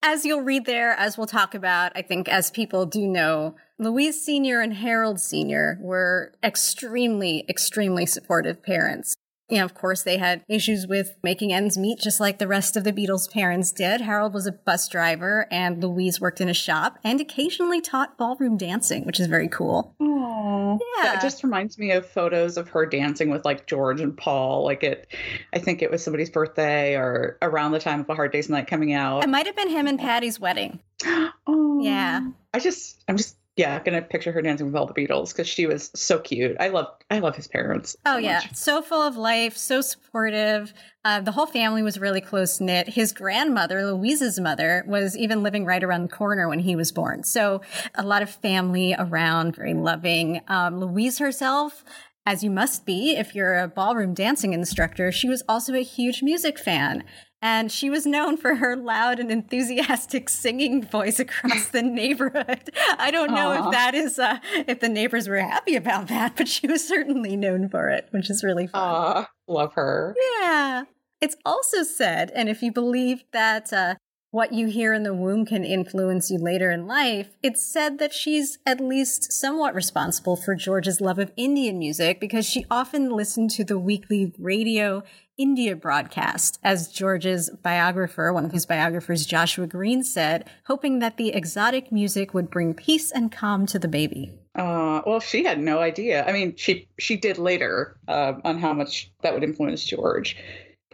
As 0.03 0.27
you'll 0.27 0.43
read 0.43 0.67
there, 0.67 0.93
as 0.93 1.17
we'll 1.17 1.27
talk 1.27 1.55
about, 1.55 1.93
I 1.97 2.03
think 2.03 2.29
as 2.29 2.51
people 2.51 2.85
do 2.85 3.07
know, 3.07 3.57
Louise 3.79 4.23
Sr. 4.23 4.61
and 4.61 4.75
Harold 4.75 5.19
Sr. 5.19 5.79
were 5.81 6.33
extremely, 6.43 7.47
extremely 7.49 8.05
supportive 8.05 8.63
parents. 8.63 9.15
You 9.51 9.59
know, 9.59 9.65
of 9.65 9.75
course, 9.75 10.03
they 10.03 10.17
had 10.17 10.43
issues 10.49 10.87
with 10.87 11.17
making 11.23 11.53
ends 11.53 11.77
meet, 11.77 11.99
just 12.01 12.19
like 12.19 12.39
the 12.39 12.49
rest 12.49 12.77
of 12.77 12.85
the 12.85 12.93
Beatles' 12.93 13.31
parents 13.31 13.73
did. 13.73 14.01
Harold 14.01 14.33
was 14.33 14.47
a 14.47 14.53
bus 14.53 14.89
driver, 14.89 15.47
and 15.51 15.83
Louise 15.83 16.19
worked 16.19 16.41
in 16.41 16.49
a 16.49 16.55
shop 16.55 16.99
and 17.05 17.21
occasionally 17.21 17.83
taught 17.83 18.17
ballroom 18.17 18.57
dancing, 18.57 19.05
which 19.05 19.21
is 19.21 19.27
very 19.27 19.49
cool. 19.49 19.95
Aww. 20.01 20.79
Yeah. 20.97 21.03
That 21.05 21.21
just 21.23 21.45
reminds 21.45 21.79
me 21.79 21.93
of 21.93 22.07
photos 22.07 22.57
of 22.57 22.69
her 22.71 22.87
dancing 22.87 23.29
with 23.29 23.45
like 23.45 23.67
George 23.67 24.01
and 24.01 24.17
Paul. 24.17 24.65
Like 24.65 24.83
it, 24.83 25.13
I 25.53 25.59
think 25.59 25.83
it 25.83 25.91
was 25.91 26.03
somebody's 26.03 26.31
birthday 26.31 26.97
or 26.97 27.37
around 27.43 27.73
the 27.73 27.79
time 27.81 28.01
of 28.01 28.09
A 28.09 28.15
Hard 28.15 28.33
Day's 28.33 28.49
Night 28.49 28.67
coming 28.67 28.95
out. 28.95 29.25
It 29.25 29.29
might 29.29 29.47
have 29.47 29.57
been 29.57 29.69
him 29.69 29.87
and 29.87 29.99
Patty's 29.99 30.41
wedding. 30.41 30.81
oh, 31.47 31.81
Yeah. 31.83 32.29
I 32.55 32.61
just, 32.61 33.05
I'm 33.09 33.17
just, 33.19 33.37
yeah, 33.57 33.81
gonna 33.85 34.03
picture 34.03 34.33
her 34.33 34.43
dancing 34.43 34.67
with 34.67 34.75
all 34.75 34.87
the 34.87 34.95
Beatles 34.95 35.29
because 35.29 35.47
she 35.47 35.67
was 35.67 35.91
so 35.95 36.19
cute. 36.19 36.57
I 36.59 36.69
love, 36.69 36.89
I 37.11 37.21
love 37.21 37.37
his 37.37 37.47
parents. 37.47 37.97
Oh 38.05 38.15
so 38.15 38.19
yeah, 38.19 38.41
much. 38.41 38.55
so 38.55 38.83
full 38.83 39.03
of 39.03 39.17
life, 39.17 39.57
so 39.57 39.81
supportive. 39.81 40.75
Uh, 41.05 41.21
the 41.21 41.33
whole 41.33 41.47
family 41.47 41.83
was 41.83 42.01
really 42.01 42.21
close 42.21 42.61
knit. 42.61 42.89
His 42.89 43.13
grandmother, 43.13 43.85
Louise's 43.87 44.41
mother, 44.41 44.85
was 44.89 45.17
even 45.17 45.43
living 45.43 45.65
right 45.65 45.85
around 45.85 46.03
the 46.03 46.17
corner 46.17 46.49
when 46.49 46.61
he 46.61 46.75
was 46.75 46.91
born. 46.91 47.23
So 47.23 47.61
a 47.95 48.03
lot 48.03 48.23
of 48.23 48.31
family 48.31 48.95
around, 48.99 49.55
very 49.55 49.75
loving. 49.75 50.41
Um, 50.49 50.81
Louise 50.81 51.19
herself. 51.19 51.85
As 52.27 52.43
you 52.43 52.51
must 52.51 52.87
be 52.87 53.17
if 53.17 53.35
you're 53.35 53.59
a 53.59 53.69
ballroom 53.69 54.15
dancing 54.15 54.55
instructor, 54.55 55.13
she 55.13 55.29
was 55.29 55.43
also 55.47 55.75
a 55.75 55.83
huge 55.83 56.23
music 56.23 56.59
fan. 56.59 57.05
And 57.45 57.71
she 57.71 57.91
was 57.91 58.07
known 58.07 58.39
for 58.39 58.55
her 58.55 58.75
loud 58.75 59.21
and 59.21 59.31
enthusiastic 59.31 60.31
singing 60.31 60.83
voice 60.83 61.21
across 61.21 61.69
the 61.69 61.83
neighborhood. 61.83 62.71
I 62.99 63.11
don't 63.11 63.33
know 63.33 63.51
Aw. 63.51 63.67
if 63.67 63.73
that 63.73 63.95
is, 63.95 64.19
uh, 64.19 64.39
if 64.67 64.81
the 64.81 64.89
neighbors 64.89 65.29
were 65.29 65.37
happy 65.37 65.77
about 65.77 66.09
that, 66.09 66.37
but 66.37 66.49
she 66.49 66.67
was 66.67 66.89
certainly 66.89 67.37
known 67.37 67.69
for 67.69 67.91
it, 67.91 68.09
which 68.13 68.31
is 68.31 68.43
really 68.43 68.67
fun. 68.67 68.81
Aw, 68.81 69.31
love 69.47 69.75
her. 69.75 70.17
Yeah. 70.41 70.85
It's 71.21 71.37
also 71.45 71.83
said, 71.83 72.31
and 72.35 72.49
if 72.49 72.63
you 72.63 72.73
believe 72.73 73.25
that 73.35 73.75
uh, 73.75 73.97
what 74.35 74.53
you 74.53 74.67
hear 74.67 74.93
in 74.93 75.05
the 75.05 75.15
womb 75.15 75.47
can 75.47 75.63
influence 75.63 76.29
you 76.29 76.37
later 76.37 76.69
in 76.69 76.89
life, 76.89 77.37
it's 77.41 77.65
said 77.65 78.01
that 78.01 78.13
she's 78.13 78.59
at 78.67 78.81
least 78.81 79.33
somewhat 79.33 79.77
responsible 79.77 80.35
for 80.35 80.57
George's 80.57 81.01
love 81.01 81.21
of 81.21 81.31
Indian 81.37 81.79
music 81.79 82.19
because 82.19 82.45
she 82.45 82.67
often 82.69 83.11
listened 83.11 83.49
to 83.49 83.63
the 83.63 83.79
weekly 83.79 84.35
radio 84.37 85.05
India 85.39 85.77
broadcast, 85.77 86.59
as 86.65 86.89
George's 86.89 87.49
biographer, 87.63 88.33
one 88.33 88.45
of 88.45 88.51
his 88.51 88.67
biographers, 88.67 89.25
Joshua 89.25 89.69
Greene, 89.69 90.03
said, 90.03 90.51
hoping 90.67 90.99
that 90.99 91.17
the 91.17 91.29
exotic 91.29 91.93
music 91.93 92.35
would 92.35 92.51
bring 92.51 92.75
peace 92.75 93.13
and 93.13 93.31
calm 93.31 93.67
to 93.67 93.79
the 93.79 93.89
baby. 93.89 94.33
Uh, 94.57 95.01
well, 95.07 95.21
she 95.21 95.45
had 95.45 95.61
no 95.61 95.79
idea. 95.79 96.25
I 96.25 96.33
mean, 96.33 96.55
she 96.57 96.89
she 96.99 97.17
did 97.17 97.39
later 97.39 97.99
uh, 98.07 98.35
on 98.45 98.59
how 98.59 98.73
much 98.73 99.13
that 99.23 99.35
would 99.35 99.43
influence 99.43 99.85
George. 99.85 100.37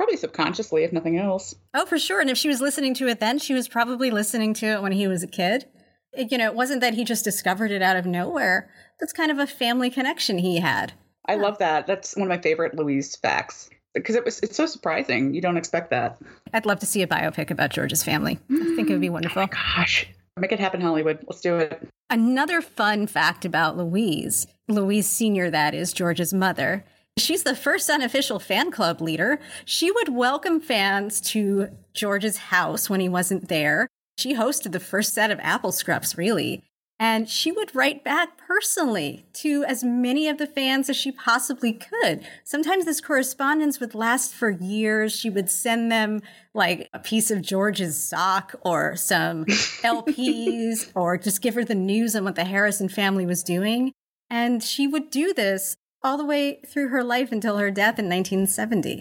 Probably 0.00 0.16
subconsciously, 0.16 0.82
if 0.82 0.94
nothing 0.94 1.18
else. 1.18 1.54
Oh, 1.74 1.84
for 1.84 1.98
sure. 1.98 2.22
And 2.22 2.30
if 2.30 2.38
she 2.38 2.48
was 2.48 2.62
listening 2.62 2.94
to 2.94 3.08
it 3.08 3.20
then, 3.20 3.38
she 3.38 3.52
was 3.52 3.68
probably 3.68 4.10
listening 4.10 4.54
to 4.54 4.66
it 4.68 4.80
when 4.80 4.92
he 4.92 5.06
was 5.06 5.22
a 5.22 5.26
kid. 5.26 5.66
It, 6.14 6.32
you 6.32 6.38
know, 6.38 6.46
it 6.46 6.54
wasn't 6.54 6.80
that 6.80 6.94
he 6.94 7.04
just 7.04 7.22
discovered 7.22 7.70
it 7.70 7.82
out 7.82 7.98
of 7.98 8.06
nowhere. 8.06 8.70
That's 8.98 9.12
kind 9.12 9.30
of 9.30 9.38
a 9.38 9.46
family 9.46 9.90
connection 9.90 10.38
he 10.38 10.56
had. 10.56 10.94
I 11.26 11.34
love 11.34 11.58
that. 11.58 11.86
That's 11.86 12.16
one 12.16 12.22
of 12.22 12.30
my 12.30 12.40
favorite 12.40 12.74
Louise 12.74 13.14
facts 13.14 13.68
because 13.92 14.14
it 14.14 14.24
was 14.24 14.40
it's 14.40 14.56
so 14.56 14.64
surprising. 14.64 15.34
You 15.34 15.42
don't 15.42 15.58
expect 15.58 15.90
that. 15.90 16.16
I'd 16.54 16.64
love 16.64 16.80
to 16.80 16.86
see 16.86 17.02
a 17.02 17.06
biopic 17.06 17.50
about 17.50 17.68
George's 17.68 18.02
family. 18.02 18.38
I 18.50 18.74
think 18.76 18.88
it 18.88 18.92
would 18.92 19.02
be 19.02 19.10
wonderful. 19.10 19.42
Oh 19.42 19.48
gosh. 19.48 20.08
Make 20.38 20.52
it 20.52 20.60
happen, 20.60 20.80
Hollywood. 20.80 21.18
Let's 21.28 21.42
do 21.42 21.58
it. 21.58 21.86
Another 22.08 22.62
fun 22.62 23.06
fact 23.06 23.44
about 23.44 23.76
Louise, 23.76 24.46
Louise 24.66 25.10
Sr., 25.10 25.50
that 25.50 25.74
is 25.74 25.92
George's 25.92 26.32
mother, 26.32 26.86
she's 27.20 27.42
the 27.42 27.54
first 27.54 27.88
unofficial 27.90 28.38
fan 28.38 28.70
club 28.70 29.00
leader. 29.00 29.40
She 29.64 29.90
would 29.90 30.08
welcome 30.08 30.60
fans 30.60 31.20
to 31.32 31.68
George's 31.92 32.36
house 32.36 32.88
when 32.88 33.00
he 33.00 33.08
wasn't 33.08 33.48
there. 33.48 33.88
She 34.18 34.34
hosted 34.34 34.72
the 34.72 34.80
first 34.80 35.14
set 35.14 35.30
of 35.30 35.40
Apple 35.40 35.72
Scruffs, 35.72 36.16
really. 36.16 36.62
And 36.98 37.30
she 37.30 37.50
would 37.50 37.74
write 37.74 38.04
back 38.04 38.36
personally 38.36 39.24
to 39.32 39.64
as 39.64 39.82
many 39.82 40.28
of 40.28 40.36
the 40.36 40.46
fans 40.46 40.90
as 40.90 40.96
she 40.96 41.10
possibly 41.10 41.72
could. 41.72 42.26
Sometimes 42.44 42.84
this 42.84 43.00
correspondence 43.00 43.80
would 43.80 43.94
last 43.94 44.34
for 44.34 44.50
years. 44.50 45.18
She 45.18 45.30
would 45.30 45.48
send 45.48 45.90
them 45.90 46.20
like 46.52 46.90
a 46.92 46.98
piece 46.98 47.30
of 47.30 47.40
George's 47.40 47.98
sock 47.98 48.54
or 48.60 48.96
some 48.96 49.46
LPs 49.46 50.92
or 50.94 51.16
just 51.16 51.40
give 51.40 51.54
her 51.54 51.64
the 51.64 51.74
news 51.74 52.14
on 52.14 52.22
what 52.22 52.34
the 52.34 52.44
Harrison 52.44 52.90
family 52.90 53.24
was 53.24 53.42
doing. 53.42 53.92
And 54.28 54.62
she 54.62 54.86
would 54.86 55.08
do 55.08 55.32
this 55.32 55.76
all 56.02 56.16
the 56.16 56.24
way 56.24 56.60
through 56.66 56.88
her 56.88 57.04
life 57.04 57.32
until 57.32 57.58
her 57.58 57.70
death 57.70 57.98
in 57.98 58.06
1970. 58.06 59.00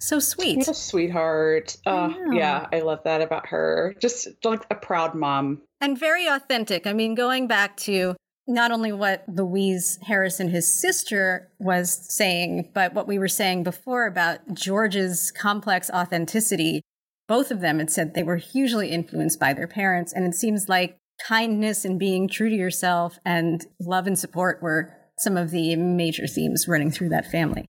So 0.00 0.20
sweet. 0.20 0.58
What 0.58 0.68
a 0.68 0.74
sweetheart. 0.74 1.76
Uh, 1.84 2.10
yeah, 2.32 2.66
I 2.72 2.80
love 2.80 3.00
that 3.04 3.20
about 3.20 3.48
her. 3.48 3.94
Just 4.00 4.28
like 4.44 4.64
a 4.70 4.74
proud 4.74 5.14
mom. 5.14 5.62
And 5.80 5.98
very 5.98 6.26
authentic. 6.26 6.86
I 6.86 6.92
mean, 6.92 7.14
going 7.14 7.48
back 7.48 7.76
to 7.78 8.14
not 8.46 8.70
only 8.70 8.92
what 8.92 9.24
Louise 9.28 9.98
Harrison, 10.02 10.48
his 10.48 10.72
sister, 10.72 11.50
was 11.58 11.92
saying, 12.08 12.70
but 12.74 12.94
what 12.94 13.06
we 13.06 13.18
were 13.18 13.28
saying 13.28 13.62
before 13.62 14.06
about 14.06 14.54
George's 14.54 15.30
complex 15.32 15.90
authenticity. 15.90 16.80
Both 17.26 17.50
of 17.50 17.60
them 17.60 17.78
had 17.78 17.90
said 17.90 18.14
they 18.14 18.22
were 18.22 18.36
hugely 18.36 18.88
influenced 18.88 19.38
by 19.38 19.52
their 19.52 19.68
parents. 19.68 20.14
And 20.14 20.24
it 20.24 20.34
seems 20.34 20.68
like 20.68 20.96
kindness 21.22 21.84
and 21.84 21.98
being 21.98 22.28
true 22.28 22.48
to 22.48 22.56
yourself 22.56 23.18
and 23.24 23.66
love 23.80 24.06
and 24.06 24.18
support 24.18 24.62
were 24.62 24.94
some 25.20 25.36
of 25.36 25.50
the 25.50 25.76
major 25.76 26.26
themes 26.26 26.66
running 26.68 26.90
through 26.90 27.08
that 27.08 27.30
family 27.30 27.66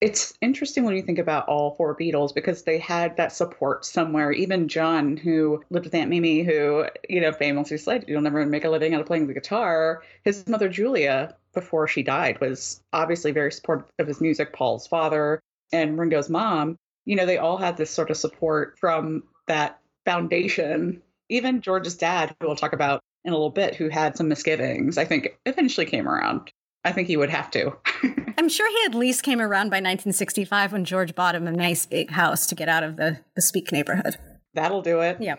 it's 0.00 0.32
interesting 0.40 0.84
when 0.84 0.94
you 0.94 1.02
think 1.02 1.18
about 1.18 1.48
all 1.48 1.74
four 1.74 1.96
Beatles 1.96 2.32
because 2.32 2.62
they 2.62 2.78
had 2.78 3.16
that 3.16 3.32
support 3.32 3.84
somewhere. 3.84 4.30
Even 4.30 4.68
John, 4.68 5.16
who 5.16 5.62
lived 5.70 5.86
with 5.86 5.94
Aunt 5.94 6.10
Mimi, 6.10 6.42
who, 6.42 6.86
you 7.08 7.20
know, 7.20 7.32
famously 7.32 7.78
said, 7.78 8.04
You'll 8.06 8.20
never 8.20 8.46
make 8.46 8.64
a 8.64 8.70
living 8.70 8.94
out 8.94 9.00
of 9.00 9.06
playing 9.06 9.26
the 9.26 9.34
guitar. 9.34 10.02
His 10.24 10.46
mother, 10.46 10.68
Julia, 10.68 11.34
before 11.52 11.88
she 11.88 12.04
died, 12.04 12.40
was 12.40 12.80
obviously 12.92 13.32
very 13.32 13.50
supportive 13.50 13.86
of 13.98 14.06
his 14.06 14.20
music. 14.20 14.52
Paul's 14.52 14.86
father 14.86 15.40
and 15.72 15.98
Ringo's 15.98 16.30
mom, 16.30 16.76
you 17.04 17.16
know, 17.16 17.26
they 17.26 17.38
all 17.38 17.56
had 17.56 17.76
this 17.76 17.90
sort 17.90 18.10
of 18.10 18.16
support 18.16 18.78
from 18.78 19.24
that 19.48 19.80
foundation. 20.04 21.02
Even 21.28 21.60
George's 21.60 21.96
dad, 21.96 22.36
who 22.40 22.46
we'll 22.46 22.56
talk 22.56 22.72
about 22.72 23.00
in 23.24 23.32
a 23.32 23.36
little 23.36 23.50
bit, 23.50 23.74
who 23.74 23.88
had 23.88 24.16
some 24.16 24.28
misgivings, 24.28 24.96
I 24.96 25.04
think 25.04 25.36
eventually 25.44 25.86
came 25.86 26.08
around. 26.08 26.52
I 26.88 26.92
think 26.92 27.06
he 27.06 27.18
would 27.18 27.28
have 27.28 27.50
to. 27.50 27.76
I'm 28.38 28.48
sure 28.48 28.66
he 28.66 28.86
at 28.86 28.94
least 28.94 29.22
came 29.22 29.42
around 29.42 29.68
by 29.68 29.76
1965 29.76 30.72
when 30.72 30.86
George 30.86 31.14
bought 31.14 31.34
him 31.34 31.46
a 31.46 31.52
nice 31.52 31.84
big 31.84 32.10
house 32.10 32.46
to 32.46 32.54
get 32.54 32.66
out 32.66 32.82
of 32.82 32.96
the, 32.96 33.18
the 33.36 33.42
Speke 33.42 33.72
neighborhood. 33.72 34.16
That'll 34.54 34.80
do 34.80 35.00
it. 35.00 35.18
Yeah. 35.20 35.36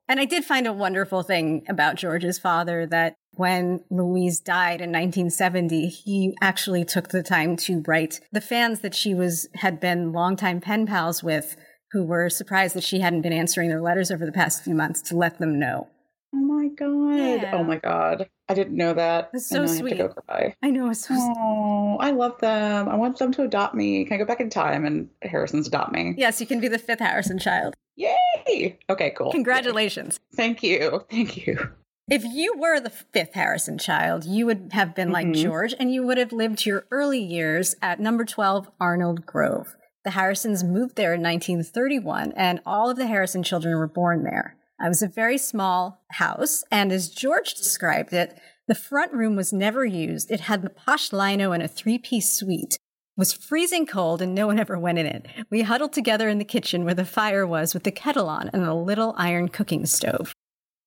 and 0.07 0.19
I 0.19 0.25
did 0.25 0.45
find 0.45 0.65
a 0.65 0.73
wonderful 0.73 1.21
thing 1.21 1.63
about 1.69 1.95
George's 1.95 2.39
father 2.39 2.87
that 2.87 3.17
when 3.33 3.83
Louise 3.91 4.39
died 4.39 4.81
in 4.81 4.89
1970, 4.89 5.89
he 5.89 6.35
actually 6.41 6.83
took 6.83 7.09
the 7.09 7.21
time 7.21 7.55
to 7.57 7.83
write 7.85 8.19
the 8.31 8.41
fans 8.41 8.79
that 8.79 8.95
she 8.95 9.13
was 9.13 9.47
had 9.53 9.79
been 9.79 10.11
longtime 10.11 10.59
pen 10.59 10.87
pals 10.87 11.21
with 11.21 11.55
who 11.91 12.03
were 12.03 12.29
surprised 12.29 12.75
that 12.75 12.83
she 12.83 12.99
hadn't 12.99 13.21
been 13.21 13.31
answering 13.31 13.69
their 13.69 13.81
letters 13.81 14.09
over 14.09 14.25
the 14.25 14.31
past 14.31 14.63
few 14.63 14.73
months 14.73 15.03
to 15.03 15.15
let 15.15 15.37
them 15.37 15.59
know. 15.59 15.87
Oh 16.33 16.37
my 16.37 16.67
god. 16.67 17.41
Yeah. 17.41 17.51
Oh 17.55 17.63
my 17.63 17.77
god. 17.77 18.29
I 18.47 18.53
didn't 18.53 18.75
know 18.75 18.93
that. 18.93 19.31
It's 19.33 19.47
so 19.47 19.65
sweet. 19.65 19.93
I, 19.93 19.97
go 19.97 20.09
cry. 20.09 20.55
I 20.61 20.69
know 20.69 20.89
it's 20.89 21.07
so 21.07 21.15
Oh, 21.17 21.97
I 21.99 22.11
love 22.11 22.39
them. 22.39 22.87
I 22.87 22.95
want 22.95 23.17
them 23.17 23.31
to 23.33 23.43
adopt 23.43 23.75
me. 23.75 24.05
Can 24.05 24.15
I 24.15 24.17
go 24.17 24.25
back 24.25 24.39
in 24.39 24.49
time 24.49 24.85
and 24.85 25.09
Harrison's 25.21 25.67
adopt 25.67 25.91
me? 25.91 26.15
Yes, 26.17 26.39
you 26.39 26.47
can 26.47 26.59
be 26.59 26.67
the 26.67 26.79
fifth 26.79 26.99
Harrison 26.99 27.39
child. 27.39 27.75
Yay! 27.95 28.79
Okay, 28.89 29.11
cool. 29.11 29.31
Congratulations. 29.31 30.19
Thank 30.35 30.63
you. 30.63 31.03
Thank 31.09 31.45
you. 31.45 31.71
If 32.09 32.23
you 32.23 32.57
were 32.57 32.79
the 32.79 32.89
fifth 32.89 33.35
Harrison 33.35 33.77
child, 33.77 34.25
you 34.25 34.47
would 34.47 34.69
have 34.71 34.95
been 34.95 35.11
like 35.11 35.27
mm-hmm. 35.27 35.43
George 35.43 35.75
and 35.79 35.93
you 35.93 36.05
would 36.07 36.17
have 36.17 36.31
lived 36.31 36.65
your 36.65 36.85
early 36.89 37.19
years 37.19 37.75
at 37.83 37.99
number 37.99 38.25
12 38.25 38.69
Arnold 38.79 39.27
Grove. 39.27 39.75
The 40.03 40.11
Harrisons 40.11 40.63
moved 40.63 40.95
there 40.95 41.13
in 41.13 41.21
1931 41.21 42.31
and 42.35 42.61
all 42.65 42.89
of 42.89 42.97
the 42.97 43.05
Harrison 43.05 43.43
children 43.43 43.75
were 43.77 43.87
born 43.87 44.23
there. 44.23 44.55
It 44.81 44.87
was 44.87 45.01
a 45.01 45.07
very 45.07 45.37
small 45.37 46.03
house, 46.11 46.63
and 46.71 46.91
as 46.91 47.09
George 47.09 47.53
described 47.53 48.13
it, 48.13 48.39
the 48.67 48.75
front 48.75 49.11
room 49.13 49.35
was 49.35 49.51
never 49.51 49.83
used. 49.83 50.31
It 50.31 50.41
had 50.41 50.61
the 50.61 50.69
posh 50.69 51.11
lino 51.11 51.51
and 51.51 51.61
a 51.61 51.67
three-piece 51.67 52.31
suite. 52.31 52.75
It 52.75 52.79
was 53.17 53.33
freezing 53.33 53.85
cold, 53.85 54.21
and 54.21 54.33
no 54.33 54.47
one 54.47 54.59
ever 54.59 54.79
went 54.79 54.99
in 54.99 55.05
it. 55.05 55.25
We 55.49 55.63
huddled 55.63 55.91
together 55.91 56.29
in 56.29 56.37
the 56.37 56.45
kitchen 56.45 56.85
where 56.85 56.93
the 56.93 57.03
fire 57.03 57.45
was 57.45 57.73
with 57.73 57.83
the 57.83 57.91
kettle 57.91 58.29
on 58.29 58.49
and 58.53 58.63
a 58.63 58.73
little 58.73 59.13
iron 59.17 59.49
cooking 59.49 59.85
stove. 59.85 60.33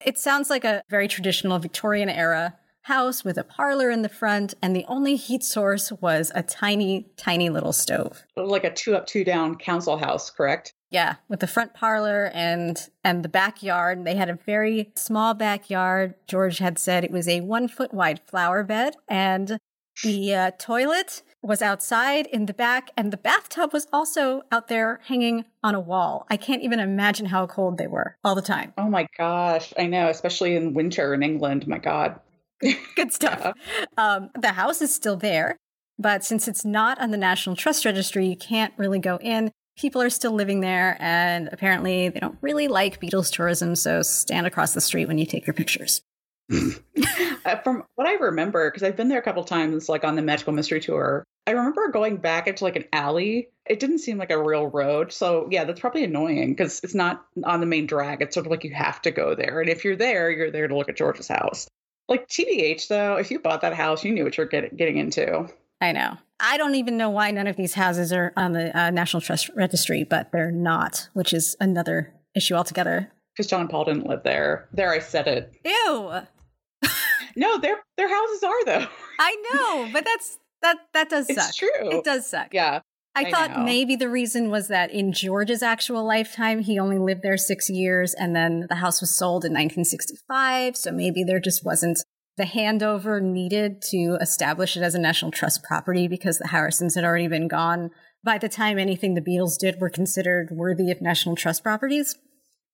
It 0.05 0.17
sounds 0.17 0.49
like 0.49 0.65
a 0.65 0.83
very 0.89 1.07
traditional 1.07 1.59
Victorian 1.59 2.09
era 2.09 2.57
house 2.83 3.25
with 3.25 3.39
a 3.39 3.45
parlor 3.45 3.91
in 3.91 4.03
the 4.03 4.09
front, 4.09 4.55
and 4.63 4.75
the 4.75 4.85
only 4.89 5.17
heat 5.17 5.45
source 5.45 5.93
was 6.01 6.33
a 6.35 6.43
tiny, 6.43 7.11
tiny 7.17 7.51
little 7.51 7.73
stove. 7.73 8.25
Like 8.37 8.65
a 8.65 8.73
two 8.73 8.97
up, 8.97 9.07
two 9.07 9.23
down 9.23 9.57
council 9.57 9.99
house, 9.99 10.31
correct? 10.31 10.75
Yeah, 10.93 11.17
with 11.27 11.41
the 11.41 11.47
front 11.47 11.73
parlor 11.73 12.31
and 12.35 12.79
and 13.03 13.25
the 13.25 13.29
backyard. 13.29 14.05
They 14.05 14.15
had 14.15 14.29
a 14.29 14.39
very 14.45 14.93
small 14.95 15.33
backyard. 15.33 16.15
George 16.29 16.59
had 16.59 16.79
said 16.79 17.03
it 17.03 17.11
was 17.11 17.27
a 17.27 17.41
one 17.41 17.67
foot 17.67 17.95
wide 17.95 18.21
flower 18.21 18.63
bed, 18.63 18.97
and 19.09 19.59
the 20.05 20.35
uh, 20.35 20.51
toilet 20.59 21.23
was 21.43 21.63
outside 21.63 22.27
in 22.27 22.45
the 22.45 22.53
back, 22.53 22.91
and 22.95 23.11
the 23.11 23.17
bathtub 23.17 23.73
was 23.73 23.87
also 23.91 24.43
out 24.53 24.69
there 24.69 25.01
hanging 25.07 25.47
on 25.63 25.75
a 25.75 25.81
wall. 25.81 26.27
I 26.29 26.37
can't 26.37 26.63
even 26.63 26.79
imagine 26.79 27.27
how 27.27 27.47
cold 27.47 27.79
they 27.79 27.87
were 27.87 28.19
all 28.23 28.35
the 28.35 28.43
time. 28.43 28.75
Oh 28.77 28.91
my 28.91 29.07
gosh, 29.17 29.73
I 29.79 29.87
know, 29.87 30.09
especially 30.09 30.57
in 30.57 30.75
winter 30.75 31.15
in 31.15 31.23
England. 31.23 31.67
My 31.67 31.79
God. 31.79 32.21
Good 32.97 33.15
stuff. 33.15 33.41
Yeah. 33.41 33.53
Um, 33.97 34.31
the 34.39 34.53
house 34.53 34.83
is 34.83 34.95
still 34.95 35.17
there, 35.17 35.57
but 35.99 36.23
since 36.23 36.47
it's 36.47 36.67
not 36.67 37.01
on 37.01 37.13
the 37.13 37.17
National 37.17 37.57
Trust 37.57 37.87
Registry, 37.87 38.27
you 38.27 38.37
can't 38.37 38.75
really 38.77 38.99
go 38.99 39.17
in 39.23 39.53
people 39.77 40.03
are 40.03 40.11
still 40.11 40.33
living 40.33 40.61
there, 40.61 40.97
and 41.01 41.49
apparently 41.53 42.09
they 42.09 42.21
don't 42.21 42.39
really 42.41 42.69
like 42.69 43.01
Beatles 43.01 43.33
tourism, 43.33 43.75
so 43.75 44.03
stand 44.03 44.47
across 44.47 44.75
the 44.75 44.81
street 44.81 45.07
when 45.07 45.19
you 45.19 45.27
take 45.27 45.47
your 45.47 45.55
pictures. 45.55 46.03
uh, 46.53 47.57
from 47.63 47.85
what 47.95 48.07
I 48.07 48.15
remember, 48.15 48.71
because 48.71 48.83
I've 48.83 48.97
been 48.97 49.09
there 49.09 49.19
a 49.19 49.23
couple 49.23 49.45
times, 49.45 49.89
like 49.89 50.05
on 50.05 50.17
the 50.17 50.23
Magical 50.23 50.53
Mystery 50.53 50.81
Tour, 50.81 51.25
I 51.47 51.53
remember 51.53 51.89
going 51.89 52.19
back 52.19 52.47
into 52.47 52.65
like 52.65 52.77
an 52.77 52.85
alley. 52.93 53.49
It 53.67 53.81
didn't 53.81 53.99
seem 53.99 54.19
like 54.19 54.31
a 54.31 54.43
real 54.43 54.67
road. 54.67 55.13
So, 55.13 55.49
yeah, 55.51 55.65
that's 55.65 55.81
probably 55.81 56.05
annoying 56.05 56.51
because 56.51 56.81
it's 56.85 56.95
not 56.95 57.25
on 57.45 57.61
the 57.61 57.67
main 57.67 57.87
drag. 57.87 58.23
It's 58.23 58.35
sort 58.35 58.47
of 58.47 58.51
like 58.51 58.65
you 58.65 58.73
have 58.75 59.03
to 59.03 59.11
go 59.11 59.35
there. 59.35 59.61
And 59.61 59.69
if 59.69 59.85
you're 59.85 59.97
there, 59.97 60.31
you're 60.31 60.51
there 60.51 60.69
to 60.69 60.77
look 60.77 60.89
at 60.89 60.97
George's 60.97 61.29
house. 61.29 61.69
Like 62.09 62.29
TBH, 62.29 62.89
though, 62.89 63.17
if 63.17 63.31
you 63.31 63.39
bought 63.39 63.63
that 63.63 63.75
house, 63.75 64.05
you 64.05 64.13
knew 64.13 64.25
what 64.25 64.37
you're 64.37 64.47
get- 64.47 64.77
getting 64.77 64.99
into. 64.99 65.49
I 65.81 65.93
know. 65.93 66.17
I 66.45 66.57
don't 66.57 66.75
even 66.75 66.97
know 66.97 67.09
why 67.09 67.31
none 67.31 67.47
of 67.47 67.57
these 67.57 67.75
houses 67.75 68.13
are 68.13 68.33
on 68.37 68.53
the 68.53 68.77
uh, 68.77 68.91
National 68.91 69.21
Trust 69.21 69.49
Registry, 69.55 70.03
but 70.03 70.33
they're 70.33 70.51
not, 70.51 71.09
which 71.13 71.33
is 71.33 71.57
another 71.61 72.13
issue 72.35 72.55
altogether. 72.55 73.13
Because 73.35 73.47
John 73.49 73.69
Paul 73.69 73.85
didn't 73.85 74.09
live 74.09 74.25
there. 74.25 74.69
There, 74.73 74.91
I 74.93 74.99
said 74.99 75.29
it. 75.29 75.55
Ew. 75.65 76.13
no, 77.37 77.59
their 77.59 77.77
their 77.97 78.09
houses 78.09 78.43
are 78.43 78.65
though. 78.65 78.87
I 79.21 79.37
know, 79.53 79.89
but 79.93 80.05
that's 80.05 80.39
that 80.63 80.79
that 80.93 81.09
does 81.09 81.31
it's 81.31 81.41
suck. 81.41 81.55
True. 81.55 81.99
It 81.99 82.05
does 82.05 82.29
suck. 82.29 82.53
Yeah. 82.53 82.81
I, 83.15 83.25
I 83.25 83.31
thought 83.31 83.51
know. 83.59 83.65
maybe 83.65 83.95
the 83.95 84.09
reason 84.09 84.51
was 84.51 84.69
that 84.69 84.91
in 84.91 85.13
George's 85.13 85.63
actual 85.63 86.03
lifetime, 86.05 86.61
he 86.61 86.79
only 86.79 86.99
lived 86.99 87.23
there 87.23 87.37
six 87.37 87.69
years 87.69 88.15
and 88.15 88.35
then 88.35 88.67
the 88.71 88.77
house 88.77 89.03
was 89.03 89.15
sold 89.15 89.45
in 89.45 89.53
1965. 89.53 90.77
So 90.77 90.91
maybe 90.91 91.23
there 91.23 91.39
just 91.39 91.65
wasn't 91.65 92.03
the 92.37 92.45
handover 92.45 93.23
needed 93.23 93.83
to 93.91 94.17
establish 94.21 94.77
it 94.77 94.83
as 94.83 94.95
a 94.95 95.01
National 95.01 95.31
Trust 95.31 95.63
property 95.63 96.09
because 96.09 96.39
the 96.39 96.49
Harrisons 96.49 96.95
had 96.95 97.05
already 97.05 97.29
been 97.29 97.49
gone 97.49 97.91
by 98.25 98.39
the 98.39 98.49
time 98.49 98.79
anything 98.79 99.15
the 99.15 99.21
Beatles 99.21 99.59
did 99.59 99.81
were 99.81 99.91
considered 99.91 100.51
worthy 100.51 100.91
of 100.91 101.01
National 101.01 101.37
Trust 101.37 101.63
properties. 101.63 102.17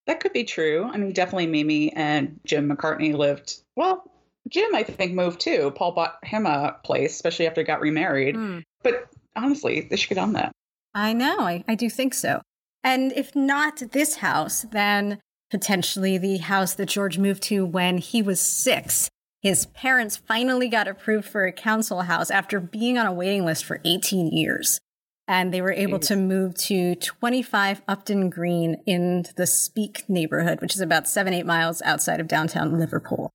That 0.07 0.21
could 0.21 0.33
be 0.33 0.45
true. 0.45 0.89
I 0.91 0.97
mean, 0.97 1.13
definitely 1.13 1.49
Mimi 1.49 1.93
and 1.93 2.41
Jim 2.47 2.71
McCartney 2.71 3.15
lived. 3.15 3.57
Well, 3.77 4.05
Jim, 4.49 4.75
I 4.75 4.83
think, 4.83 5.13
moved 5.13 5.41
too. 5.41 5.73
Paul 5.75 5.93
bought 5.93 6.19
him 6.23 6.47
a 6.47 6.77
place, 6.85 7.13
especially 7.13 7.47
after 7.47 7.61
he 7.61 7.67
got 7.67 7.81
remarried. 7.81 8.37
Hmm. 8.37 8.61
But 8.83 9.09
honestly, 9.37 9.83
they 9.83 9.97
should 9.97 10.11
get 10.11 10.19
on 10.19 10.33
that. 10.35 10.53
I 10.95 11.13
know, 11.13 11.41
I, 11.41 11.65
I 11.69 11.75
do 11.75 11.91
think 11.91 12.15
so. 12.15 12.41
And 12.83 13.13
if 13.13 13.37
not 13.37 13.83
this 13.93 14.17
house, 14.17 14.65
then 14.73 15.21
potentially 15.51 16.17
the 16.17 16.39
house 16.39 16.75
that 16.75 16.87
George 16.87 17.19
moved 17.19 17.43
to 17.45 17.67
when 17.67 17.99
he 17.99 18.23
was 18.23 18.41
six. 18.41 19.11
His 19.41 19.67
parents 19.67 20.17
finally 20.17 20.69
got 20.69 20.89
approved 20.89 21.29
for 21.29 21.47
a 21.47 21.53
council 21.53 22.03
house 22.03 22.31
after 22.31 22.59
being 22.59 22.99
on 22.99 23.07
a 23.07 23.13
waiting 23.13 23.45
list 23.45 23.65
for 23.65 23.81
18 23.85 24.29
years. 24.29 24.81
And 25.29 25.53
they 25.53 25.61
were 25.61 25.73
able 25.73 25.99
to 26.01 26.17
move 26.17 26.55
to 26.55 26.95
25 26.95 27.83
Upton 27.87 28.31
Green 28.31 28.83
in 28.87 29.27
the 29.37 29.47
Speke 29.47 30.09
neighborhood, 30.09 30.61
which 30.61 30.75
is 30.75 30.81
about 30.81 31.07
seven, 31.07 31.35
eight 31.35 31.47
miles 31.47 31.83
outside 31.83 32.19
of 32.19 32.29
downtown 32.29 32.79
Liverpool. 32.79 33.31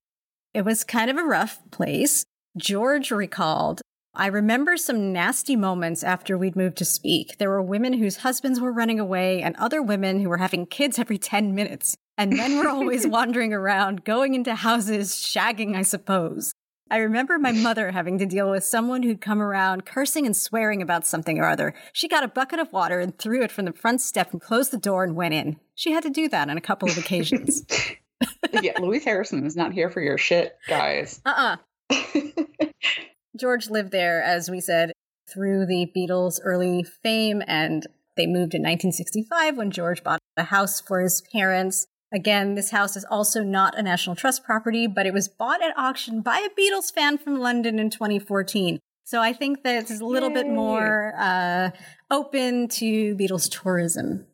It 0.54 0.66
was 0.66 0.84
kind 0.84 1.10
of 1.10 1.18
a 1.18 1.24
rough 1.24 1.60
place. 1.72 2.26
George 2.58 3.12
recalled 3.12 3.82
I 4.16 4.28
remember 4.28 4.78
some 4.78 5.12
nasty 5.12 5.56
moments 5.56 6.04
after 6.04 6.38
we'd 6.38 6.56
moved 6.56 6.78
to 6.78 6.86
Speke. 6.86 7.38
There 7.40 7.50
were 7.50 7.64
women 7.64 7.94
whose 7.94 8.18
husbands 8.18 8.60
were 8.60 8.72
running 8.72 9.00
away 9.00 9.42
and 9.42 9.56
other 9.56 9.82
women 9.82 10.20
who 10.20 10.30
were 10.30 10.38
having 10.38 10.68
kids 10.68 11.00
every 11.00 11.18
10 11.18 11.56
minutes. 11.56 11.96
And 12.18 12.36
men 12.36 12.58
were 12.58 12.70
always 12.70 13.08
wandering 13.08 13.54
around, 13.54 14.04
going 14.06 14.34
into 14.34 14.56
houses, 14.56 15.12
shagging, 15.12 15.76
I 15.76 15.82
suppose. 15.82 16.54
I 16.92 16.98
remember 16.98 17.40
my 17.40 17.52
mother 17.52 17.92
having 17.92 18.20
to 18.20 18.26
deal 18.26 18.52
with 18.52 18.64
someone 18.64 19.02
who'd 19.02 19.22
come 19.22 19.42
around 19.42 19.86
cursing 19.86 20.26
and 20.26 20.36
swearing 20.36 20.82
about 20.82 21.08
something 21.08 21.40
or 21.40 21.46
other. 21.46 21.74
She 21.92 22.08
got 22.08 22.24
a 22.24 22.28
bucket 22.28 22.60
of 22.60 22.72
water 22.72 23.00
and 23.00 23.18
threw 23.18 23.42
it 23.42 23.52
from 23.52 23.66
the 23.66 23.74
front 23.74 24.02
step 24.02 24.32
and 24.32 24.40
closed 24.40 24.72
the 24.72 24.78
door 24.78 25.04
and 25.04 25.16
went 25.16 25.34
in. 25.34 25.60
She 25.74 25.92
had 25.92 26.04
to 26.04 26.10
do 26.10 26.30
that 26.30 26.50
on 26.50 26.58
a 26.58 26.62
couple 26.62 26.90
of 26.90 26.98
occasions. 26.98 27.64
yeah, 28.62 28.80
Louise 28.80 29.06
Harrison 29.06 29.46
is 29.46 29.56
not 29.56 29.74
here 29.74 29.90
for 29.90 30.02
your 30.02 30.18
shit, 30.18 30.56
guys. 30.68 31.20
uh 31.26 31.58
uh 31.90 32.02
George 33.40 33.70
lived 33.70 33.92
there, 33.92 34.22
as 34.22 34.52
we 34.52 34.60
said, 34.60 34.92
through 35.34 35.66
the 35.66 35.92
Beatles' 35.96 36.40
early 36.44 36.84
fame, 36.84 37.42
and 37.48 37.88
they 38.16 38.28
moved 38.28 38.54
in 38.54 38.62
1965 38.62 39.58
when 39.58 39.72
George 39.72 40.04
bought 40.04 40.20
a 40.38 40.44
house 40.44 40.80
for 40.80 41.00
his 41.00 41.24
parents. 41.32 41.88
Again, 42.14 42.54
this 42.54 42.70
house 42.70 42.96
is 42.96 43.06
also 43.06 43.44
not 43.44 43.76
a 43.76 43.82
National 43.82 44.16
Trust 44.16 44.44
property, 44.44 44.86
but 44.86 45.08
it 45.08 45.14
was 45.14 45.28
bought 45.28 45.64
at 45.64 45.76
auction 45.76 46.22
by 46.22 46.38
a 46.38 46.50
Beatles 46.50 46.94
fan 46.94 47.18
from 47.18 47.40
London 47.40 47.80
in 47.80 47.90
2014. 47.90 48.78
So 49.04 49.20
I 49.20 49.34
think 49.34 49.64
that 49.64 49.82
it's 49.82 50.00
a 50.00 50.06
little 50.06 50.30
bit 50.30 50.48
more 50.48 51.16
uh, 51.18 51.72
open 52.12 52.68
to 52.68 53.16
Beatles 53.16 53.50
tourism. 53.50 54.28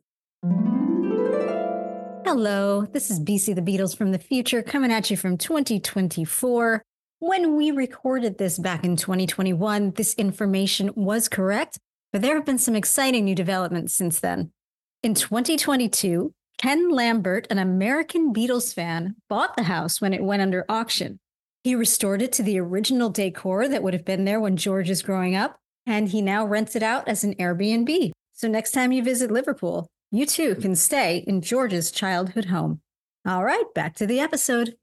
Hello, 2.25 2.86
this 2.86 3.09
is 3.09 3.21
BC 3.21 3.55
the 3.55 3.62
Beatles 3.62 3.95
from 3.95 4.12
the 4.12 4.19
future 4.19 4.62
coming 4.62 4.91
at 4.91 5.09
you 5.09 5.15
from 5.15 5.38
2024. 5.38 6.83
When 7.19 7.55
we 7.55 7.71
recorded 7.71 8.38
this 8.38 8.59
back 8.59 8.83
in 8.83 8.98
2021, 8.98 9.91
this 9.91 10.15
information 10.15 10.91
was 10.95 11.30
correct, 11.30 11.80
but 12.12 12.21
there 12.21 12.36
have 12.36 12.45
been 12.45 12.58
some 12.58 12.75
exciting 12.75 13.23
new 13.23 13.36
developments 13.36 13.93
since 13.93 14.19
then. 14.19 14.51
In 15.01 15.13
2022, 15.13 16.34
Ken 16.60 16.89
Lambert, 16.89 17.48
an 17.50 17.58
American 17.58 18.34
Beatles 18.34 18.74
fan, 18.74 19.15
bought 19.30 19.56
the 19.56 19.63
house 19.63 20.02
when 20.02 20.13
it 20.13 20.22
went 20.22 20.41
under 20.41 20.65
auction. 20.67 21.17
He 21.63 21.74
restored 21.74 22.22
it 22.22 22.34
to 22.34 22.43
the 22.43 22.60
original 22.60 23.10
decor 23.10 23.69
that 23.69 23.82
would 23.82 23.93
have 23.93 24.04
been 24.04 24.26
there 24.26 24.41
when 24.41 24.58
George 24.58 24.89
is 24.89 25.02
growing 25.02 25.38
up, 25.38 25.56
and 25.86 26.10
he 26.10 26.22
now 26.22 26.45
rents 26.45 26.76
it 26.76 26.84
out 26.84 27.08
as 27.08 27.24
an 27.24 27.34
Airbnb. 27.36 28.12
So 28.34 28.50
next 28.50 28.74
time 28.74 28.91
you 28.91 29.02
visit 29.02 29.32
Liverpool, 29.32 29.88
you 30.12 30.26
too 30.26 30.54
can 30.56 30.76
stay 30.76 31.24
in 31.26 31.41
George's 31.41 31.91
childhood 31.91 32.45
home. 32.45 32.82
All 33.26 33.45
right, 33.45 33.74
back 33.74 33.95
to 33.95 34.06
the 34.06 34.19
episode. 34.19 34.76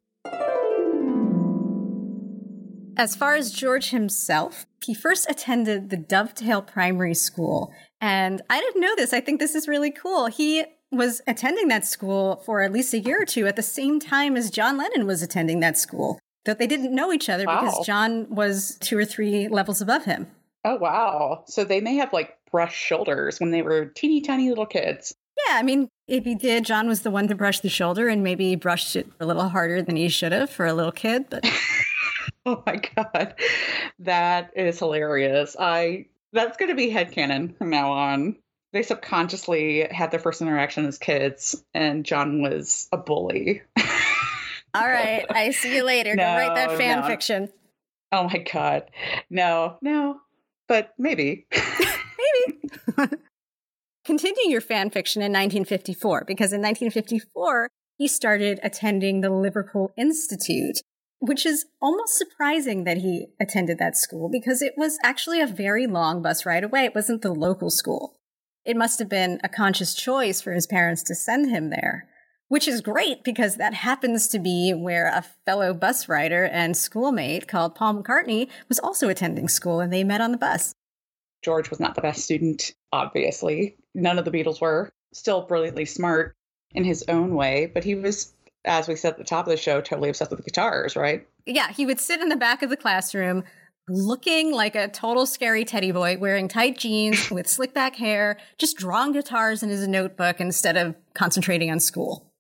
As 2.99 3.15
far 3.15 3.35
as 3.35 3.53
George 3.53 3.91
himself, 3.91 4.65
he 4.83 4.95
first 4.95 5.31
attended 5.31 5.91
the 5.91 5.99
Dovedale 5.99 6.67
Primary 6.67 7.13
School. 7.13 7.71
And 8.01 8.41
I 8.49 8.61
didn't 8.61 8.81
know 8.81 8.97
this. 8.97 9.13
I 9.13 9.21
think 9.21 9.41
this 9.41 9.55
is 9.55 9.69
really 9.69 9.91
cool. 9.91 10.27
He 10.27 10.65
was 10.93 11.21
attending 11.27 11.69
that 11.69 11.85
school 11.87 12.43
for 12.47 12.63
at 12.63 12.73
least 12.73 12.95
a 12.95 12.99
year 12.99 13.23
or 13.23 13.27
two 13.27 13.47
at 13.47 13.57
the 13.57 13.63
same 13.63 13.99
time 14.01 14.37
as 14.37 14.51
John 14.51 14.77
Lennon 14.79 15.07
was 15.07 15.23
attending 15.23 15.61
that 15.61 15.77
school. 15.77 16.19
That 16.45 16.59
they 16.61 16.67
didn't 16.69 16.95
know 16.95 17.13
each 17.13 17.29
other 17.29 17.45
Wow. 17.45 17.61
because 17.61 17.85
John 17.87 18.27
was 18.31 18.77
two 18.81 18.97
or 18.97 19.05
three 19.05 19.49
levels 19.49 19.81
above 19.81 20.05
him. 20.05 20.29
Oh, 20.65 20.77
wow. 20.77 21.43
So 21.49 21.65
they 21.65 21.81
may 21.81 21.97
have 21.97 22.13
like 22.13 22.37
brushed 22.53 22.77
shoulders 22.77 23.41
when 23.41 23.51
they 23.51 23.63
were 23.63 23.87
teeny 23.87 24.21
tiny 24.21 24.49
little 24.49 24.67
kids. 24.67 25.13
Yeah, 25.49 25.57
I 25.57 25.63
mean, 25.65 25.89
if 26.07 26.25
he 26.25 26.35
did, 26.37 26.65
John 26.65 26.87
was 26.89 27.03
the 27.03 27.11
one 27.11 27.27
to 27.29 27.35
brush 27.35 27.61
the 27.61 27.69
shoulder 27.69 28.09
and 28.09 28.23
maybe 28.23 28.55
brushed 28.55 28.95
it 28.97 29.09
a 29.21 29.27
little 29.27 29.49
harder 29.49 29.83
than 29.83 29.97
he 29.97 30.09
should 30.09 30.33
have 30.33 30.49
for 30.49 30.67
a 30.67 30.73
little 30.73 30.93
kid. 30.93 31.27
But 31.29 31.45
Oh 32.47 32.63
my 32.65 32.81
God. 32.95 33.35
That 33.99 34.53
is 34.55 34.79
hilarious. 34.79 35.57
I 35.59 36.07
that's 36.33 36.57
gonna 36.57 36.75
be 36.77 36.91
headcanon 36.93 37.59
from 37.59 37.71
now 37.71 37.91
on. 37.91 38.37
They 38.77 38.83
subconsciously 38.83 39.89
had 39.91 40.11
their 40.11 40.21
first 40.21 40.43
interaction 40.43 40.85
as 40.85 40.99
kids 40.99 41.65
and 41.73 42.05
John 42.05 42.43
was 42.43 42.91
a 42.93 42.99
bully. 42.99 43.63
all 44.75 44.87
right, 44.87 45.25
I 45.31 45.53
see 45.53 45.77
you 45.77 45.83
later. 45.83 46.15
Go 46.15 46.23
write 46.23 46.55
that 46.55 46.77
fan 46.77 47.01
no. 47.01 47.07
fiction. 47.07 47.49
Oh 48.13 48.25
my 48.25 48.37
God. 48.53 48.91
No, 49.31 49.79
no. 49.81 50.21
But 50.69 50.93
maybe, 50.99 51.47
maybe. 52.99 53.09
Continue 54.05 54.51
your 54.51 54.61
fan 54.61 54.91
fiction 54.91 55.23
in 55.23 55.33
1954 55.33 56.25
because 56.27 56.53
in 56.53 56.61
1954 56.61 57.71
he 57.97 58.07
started 58.07 58.61
attending 58.63 59.23
the 59.23 59.31
Liverpool 59.31 59.91
Institute, 59.97 60.83
which 61.21 61.47
is 61.47 61.65
almost 61.81 62.19
surprising 62.19 62.85
that 62.85 62.99
he 62.99 63.29
attended 63.41 63.79
that 63.79 63.97
school 63.97 64.29
because 64.29 64.61
it 64.61 64.75
was 64.77 64.99
actually 65.03 65.41
a 65.41 65.47
very 65.47 65.87
long 65.87 66.21
bus 66.21 66.45
ride 66.45 66.63
away. 66.63 66.85
It 66.85 66.95
wasn't 66.95 67.23
the 67.23 67.33
local 67.33 67.71
school. 67.71 68.16
It 68.67 68.77
must 68.77 68.99
have 68.99 69.09
been 69.09 69.39
a 69.45 69.49
conscious 69.49 69.95
choice 69.95 70.41
for 70.41 70.53
his 70.53 70.67
parents 70.67 71.05
to 71.05 71.15
send 71.15 71.49
him 71.49 71.71
there, 71.71 72.09
which 72.49 72.67
is 72.67 72.81
great 72.81 73.23
because 73.23 73.57
that 73.57 73.75
happens 73.75 74.27
to 74.29 74.41
be 74.41 74.75
where 74.75 75.07
a 75.07 75.25
fellow 75.45 75.73
bus 75.73 76.09
rider 76.09 76.45
and 76.45 76.77
schoolmate 76.77 77.47
called 77.47 77.77
Paul 77.77 78.03
McCartney 78.03 78.49
was 78.69 78.81
also 78.81 79.09
attending 79.09 79.49
school 79.49 79.79
and 79.79 79.93
they 79.93 80.03
met 80.03 80.21
on 80.21 80.33
the 80.33 80.37
bus. 80.37 80.75
George 81.43 81.71
was 81.71 81.79
not 81.79 81.95
the 81.95 82.01
best 82.01 82.25
student, 82.25 82.75
obviously. 82.93 83.77
None 83.95 84.19
of 84.19 84.25
the 84.25 84.33
Beatles 84.33 84.61
were. 84.61 84.91
Still 85.15 85.43
brilliantly 85.43 85.85
smart 85.85 86.35
in 86.73 86.83
his 86.83 87.05
own 87.07 87.37
way, 87.37 87.71
but 87.73 87.85
he 87.85 87.95
was, 87.95 88.35
as 88.65 88.89
we 88.89 88.97
said 88.97 89.13
at 89.13 89.19
the 89.19 89.25
top 89.25 89.47
of 89.47 89.53
the 89.53 89.57
show, 89.57 89.81
totally 89.81 90.09
obsessed 90.09 90.33
with 90.33 90.45
guitars, 90.45 90.97
right? 90.97 91.25
Yeah, 91.47 91.71
he 91.71 91.87
would 91.87 92.01
sit 92.01 92.21
in 92.21 92.31
the 92.31 92.37
back 92.37 92.63
of 92.63 92.71
the 92.71 92.77
classroom 92.77 93.45
looking 93.89 94.53
like 94.53 94.75
a 94.75 94.89
total 94.89 95.27
scary 95.27 95.65
teddy 95.65 95.93
boy, 95.93 96.17
wearing 96.19 96.49
tight 96.49 96.79
jeans 96.79 97.31
with 97.31 97.47
slick 97.49 97.73
back 97.75 97.97
hair, 97.97 98.39
just 98.59 98.77
drawing 98.77 99.13
guitars 99.13 99.63
in 99.63 99.69
his 99.69 99.87
notebook 99.87 100.41
instead 100.41 100.77
of 100.77 100.95
concentrating 101.15 101.71
on 101.71 101.81
school. 101.81 102.33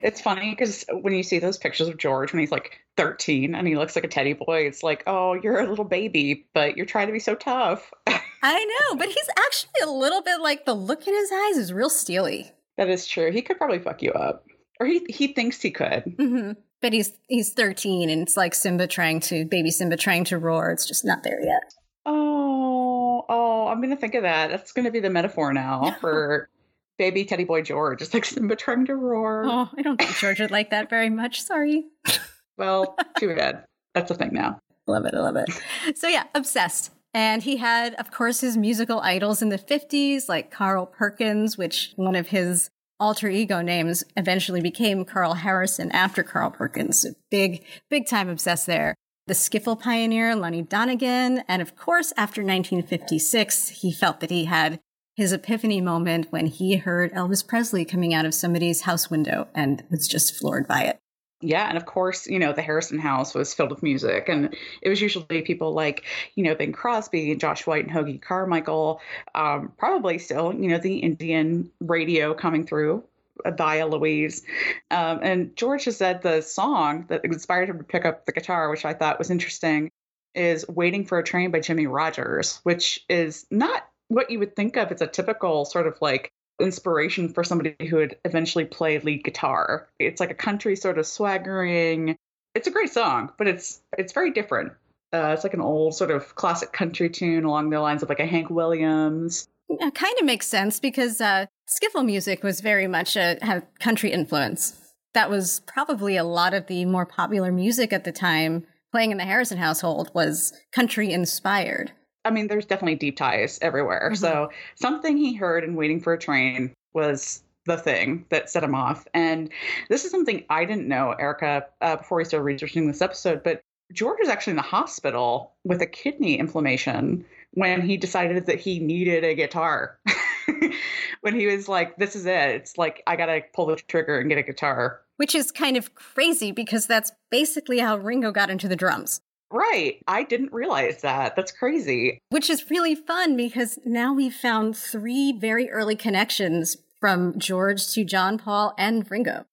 It's 0.00 0.20
funny 0.20 0.50
because 0.50 0.84
when 0.92 1.14
you 1.14 1.22
see 1.22 1.38
those 1.38 1.56
pictures 1.56 1.88
of 1.88 1.96
George 1.96 2.32
when 2.32 2.40
he's 2.40 2.52
like 2.52 2.78
13 2.96 3.54
and 3.54 3.66
he 3.66 3.76
looks 3.76 3.96
like 3.96 4.04
a 4.04 4.08
teddy 4.08 4.34
boy, 4.34 4.66
it's 4.66 4.82
like, 4.82 5.02
oh, 5.06 5.34
you're 5.34 5.58
a 5.58 5.68
little 5.68 5.86
baby, 5.86 6.46
but 6.52 6.76
you're 6.76 6.86
trying 6.86 7.06
to 7.06 7.12
be 7.12 7.18
so 7.18 7.34
tough. 7.34 7.90
I 8.42 8.64
know, 8.64 8.96
but 8.96 9.08
he's 9.08 9.28
actually 9.38 9.80
a 9.82 9.90
little 9.90 10.22
bit 10.22 10.40
like 10.40 10.64
the 10.66 10.74
look 10.74 11.08
in 11.08 11.14
his 11.14 11.32
eyes 11.32 11.56
is 11.56 11.72
real 11.72 11.88
steely. 11.90 12.52
that 12.76 12.88
is 12.90 13.06
true. 13.06 13.32
He 13.32 13.42
could 13.42 13.56
probably 13.58 13.78
fuck 13.78 14.02
you 14.02 14.12
up. 14.12 14.44
Or 14.78 14.86
he, 14.86 15.04
he 15.08 15.28
thinks 15.28 15.60
he 15.62 15.70
could. 15.70 16.14
hmm 16.18 16.52
But 16.86 16.92
he's 16.92 17.10
he's 17.26 17.52
13 17.52 18.08
and 18.08 18.22
it's 18.22 18.36
like 18.36 18.54
Simba 18.54 18.86
trying 18.86 19.18
to 19.22 19.44
baby 19.44 19.72
Simba 19.72 19.96
trying 19.96 20.22
to 20.26 20.38
roar. 20.38 20.70
It's 20.70 20.86
just 20.86 21.04
not 21.04 21.24
there 21.24 21.44
yet. 21.44 21.74
Oh, 22.04 23.24
oh, 23.28 23.66
I'm 23.66 23.78
going 23.78 23.90
to 23.90 23.96
think 23.96 24.14
of 24.14 24.22
that. 24.22 24.50
That's 24.50 24.70
going 24.70 24.84
to 24.84 24.92
be 24.92 25.00
the 25.00 25.10
metaphor 25.10 25.52
now 25.52 25.96
for 26.00 26.48
baby 26.96 27.24
teddy 27.24 27.42
boy 27.42 27.62
George. 27.62 28.02
It's 28.02 28.14
like 28.14 28.24
Simba 28.24 28.54
trying 28.54 28.86
to 28.86 28.94
roar. 28.94 29.42
Oh, 29.48 29.68
I 29.76 29.82
don't 29.82 29.96
think 29.96 30.14
George 30.14 30.38
would 30.38 30.52
like 30.52 30.70
that 30.70 30.88
very 30.88 31.10
much. 31.10 31.42
Sorry. 31.42 31.86
Well, 32.58 32.96
too 33.18 33.34
bad. 33.34 33.64
That's 33.92 34.10
a 34.10 34.14
thing 34.14 34.30
now. 34.32 34.60
Love 34.86 35.04
it. 35.04 35.14
I 35.14 35.18
love 35.18 35.36
it. 35.36 35.50
So, 35.94 36.08
yeah, 36.08 36.24
obsessed. 36.34 36.90
And 37.12 37.42
he 37.42 37.58
had, 37.58 37.92
of 37.96 38.10
course, 38.10 38.40
his 38.40 38.56
musical 38.56 39.00
idols 39.00 39.42
in 39.42 39.50
the 39.50 39.58
50s, 39.58 40.26
like 40.26 40.50
Carl 40.50 40.86
Perkins, 40.86 41.58
which 41.58 41.92
one 41.96 42.14
of 42.14 42.28
his 42.28 42.70
alter 42.98 43.28
ego 43.28 43.60
names 43.60 44.04
eventually 44.16 44.60
became 44.60 45.04
Carl 45.04 45.34
Harrison 45.34 45.90
after 45.92 46.22
Carl 46.22 46.50
Perkins. 46.50 47.06
Big, 47.30 47.64
big 47.90 48.06
time 48.06 48.28
obsessed 48.28 48.66
there. 48.66 48.94
the 49.26 49.34
skiffle 49.34 49.80
pioneer 49.80 50.36
Lonnie 50.36 50.62
Donegan. 50.62 51.42
And 51.48 51.60
of 51.60 51.76
course, 51.76 52.12
after 52.16 52.42
1956, 52.42 53.68
he 53.68 53.92
felt 53.92 54.20
that 54.20 54.30
he 54.30 54.44
had 54.44 54.80
his 55.16 55.32
epiphany 55.32 55.80
moment 55.80 56.30
when 56.30 56.46
he 56.46 56.76
heard 56.76 57.12
Elvis 57.12 57.46
Presley 57.46 57.84
coming 57.84 58.14
out 58.14 58.24
of 58.24 58.34
somebody's 58.34 58.82
house 58.82 59.10
window 59.10 59.48
and 59.54 59.82
was 59.90 60.06
just 60.06 60.36
floored 60.36 60.68
by 60.68 60.82
it. 60.82 60.98
Yeah, 61.42 61.68
and 61.68 61.76
of 61.76 61.84
course, 61.84 62.26
you 62.26 62.38
know, 62.38 62.52
the 62.54 62.62
Harrison 62.62 62.98
house 62.98 63.34
was 63.34 63.52
filled 63.52 63.70
with 63.70 63.82
music, 63.82 64.28
and 64.28 64.56
it 64.80 64.88
was 64.88 65.02
usually 65.02 65.42
people 65.42 65.72
like, 65.72 66.04
you 66.34 66.42
know, 66.42 66.54
Bing 66.54 66.72
Crosby, 66.72 67.30
and 67.30 67.40
Josh 67.40 67.66
White, 67.66 67.86
and 67.86 67.92
Hoagy 67.92 68.20
Carmichael. 68.20 69.00
Um, 69.34 69.72
probably 69.76 70.18
still, 70.18 70.54
you 70.54 70.68
know, 70.68 70.78
the 70.78 70.98
Indian 70.98 71.70
radio 71.80 72.32
coming 72.32 72.66
through 72.66 73.04
via 73.44 73.86
Louise. 73.86 74.44
Um, 74.90 75.20
and 75.22 75.56
George 75.56 75.84
has 75.84 75.98
said 75.98 76.22
the 76.22 76.40
song 76.40 77.04
that 77.08 77.24
inspired 77.24 77.68
him 77.68 77.78
to 77.78 77.84
pick 77.84 78.06
up 78.06 78.24
the 78.24 78.32
guitar, 78.32 78.70
which 78.70 78.84
I 78.84 78.94
thought 78.94 79.18
was 79.18 79.30
interesting, 79.30 79.90
is 80.34 80.66
Waiting 80.68 81.04
for 81.04 81.18
a 81.18 81.24
Train 81.24 81.50
by 81.50 81.60
Jimmie 81.60 81.86
Rodgers, 81.86 82.60
which 82.62 83.04
is 83.08 83.46
not 83.50 83.86
what 84.08 84.30
you 84.30 84.38
would 84.38 84.54
think 84.54 84.76
of 84.76 84.92
as 84.92 85.02
a 85.02 85.06
typical 85.06 85.64
sort 85.64 85.86
of 85.86 85.98
like 86.00 86.32
inspiration 86.60 87.28
for 87.28 87.44
somebody 87.44 87.74
who 87.88 87.96
would 87.96 88.16
eventually 88.24 88.64
play 88.64 88.98
lead 88.98 89.24
guitar. 89.24 89.88
It's 89.98 90.20
like 90.20 90.30
a 90.30 90.34
country 90.34 90.76
sort 90.76 90.98
of 90.98 91.06
swaggering. 91.06 92.16
It's 92.54 92.66
a 92.66 92.70
great 92.70 92.92
song, 92.92 93.32
but 93.38 93.46
it's 93.46 93.80
it's 93.98 94.12
very 94.12 94.30
different. 94.30 94.72
Uh, 95.12 95.32
it's 95.34 95.44
like 95.44 95.54
an 95.54 95.60
old 95.60 95.94
sort 95.94 96.10
of 96.10 96.34
classic 96.34 96.72
country 96.72 97.08
tune 97.08 97.44
along 97.44 97.70
the 97.70 97.80
lines 97.80 98.02
of 98.02 98.08
like 98.08 98.20
a 98.20 98.26
Hank 98.26 98.50
Williams. 98.50 99.46
It 99.68 99.94
kind 99.94 100.14
of 100.18 100.24
makes 100.24 100.46
sense 100.46 100.80
because 100.80 101.20
uh, 101.20 101.46
skiffle 101.68 102.04
music 102.04 102.42
was 102.42 102.60
very 102.60 102.86
much 102.86 103.16
a 103.16 103.38
had 103.42 103.66
country 103.80 104.10
influence. 104.10 104.80
That 105.14 105.30
was 105.30 105.60
probably 105.60 106.16
a 106.16 106.24
lot 106.24 106.54
of 106.54 106.66
the 106.66 106.84
more 106.84 107.06
popular 107.06 107.50
music 107.50 107.92
at 107.92 108.04
the 108.04 108.12
time. 108.12 108.66
Playing 108.92 109.10
in 109.10 109.18
the 109.18 109.24
Harrison 109.24 109.58
household 109.58 110.10
was 110.14 110.52
country 110.72 111.12
inspired. 111.12 111.92
I 112.26 112.30
mean, 112.30 112.48
there's 112.48 112.66
definitely 112.66 112.96
deep 112.96 113.16
ties 113.16 113.58
everywhere. 113.62 114.10
Mm-hmm. 114.12 114.20
So 114.20 114.50
something 114.74 115.16
he 115.16 115.34
heard 115.34 115.64
in 115.64 115.76
Waiting 115.76 116.00
for 116.00 116.12
a 116.12 116.18
Train 116.18 116.74
was 116.92 117.42
the 117.66 117.76
thing 117.76 118.24
that 118.30 118.50
set 118.50 118.64
him 118.64 118.74
off. 118.74 119.06
And 119.14 119.50
this 119.88 120.04
is 120.04 120.10
something 120.10 120.44
I 120.50 120.64
didn't 120.64 120.88
know, 120.88 121.12
Erica, 121.12 121.66
uh, 121.80 121.96
before 121.96 122.18
we 122.18 122.24
started 122.24 122.44
researching 122.44 122.86
this 122.86 123.02
episode. 123.02 123.42
But 123.42 123.62
George 123.92 124.18
was 124.20 124.28
actually 124.28 124.52
in 124.52 124.56
the 124.56 124.62
hospital 124.62 125.52
with 125.64 125.80
a 125.80 125.86
kidney 125.86 126.38
inflammation 126.38 127.24
when 127.52 127.80
he 127.80 127.96
decided 127.96 128.46
that 128.46 128.58
he 128.58 128.80
needed 128.80 129.24
a 129.24 129.34
guitar. 129.34 129.98
when 131.20 131.34
he 131.34 131.46
was 131.46 131.68
like, 131.68 131.96
this 131.96 132.16
is 132.16 132.26
it. 132.26 132.50
It's 132.50 132.76
like, 132.76 133.02
I 133.06 133.16
got 133.16 133.26
to 133.26 133.40
pull 133.54 133.66
the 133.66 133.76
trigger 133.76 134.18
and 134.18 134.28
get 134.28 134.38
a 134.38 134.42
guitar. 134.42 135.00
Which 135.16 135.34
is 135.34 135.50
kind 135.50 135.76
of 135.76 135.94
crazy 135.94 136.52
because 136.52 136.86
that's 136.86 137.12
basically 137.30 137.78
how 137.78 137.96
Ringo 137.96 138.32
got 138.32 138.50
into 138.50 138.68
the 138.68 138.76
drums. 138.76 139.20
Right. 139.50 140.02
I 140.08 140.24
didn't 140.24 140.52
realize 140.52 141.02
that. 141.02 141.36
That's 141.36 141.52
crazy. 141.52 142.18
Which 142.30 142.50
is 142.50 142.70
really 142.70 142.94
fun 142.94 143.36
because 143.36 143.78
now 143.84 144.12
we've 144.12 144.34
found 144.34 144.76
three 144.76 145.32
very 145.32 145.70
early 145.70 145.96
connections 145.96 146.76
from 147.00 147.38
George 147.38 147.88
to 147.92 148.04
John 148.04 148.38
Paul 148.38 148.74
and 148.78 149.08
Ringo. 149.10 149.46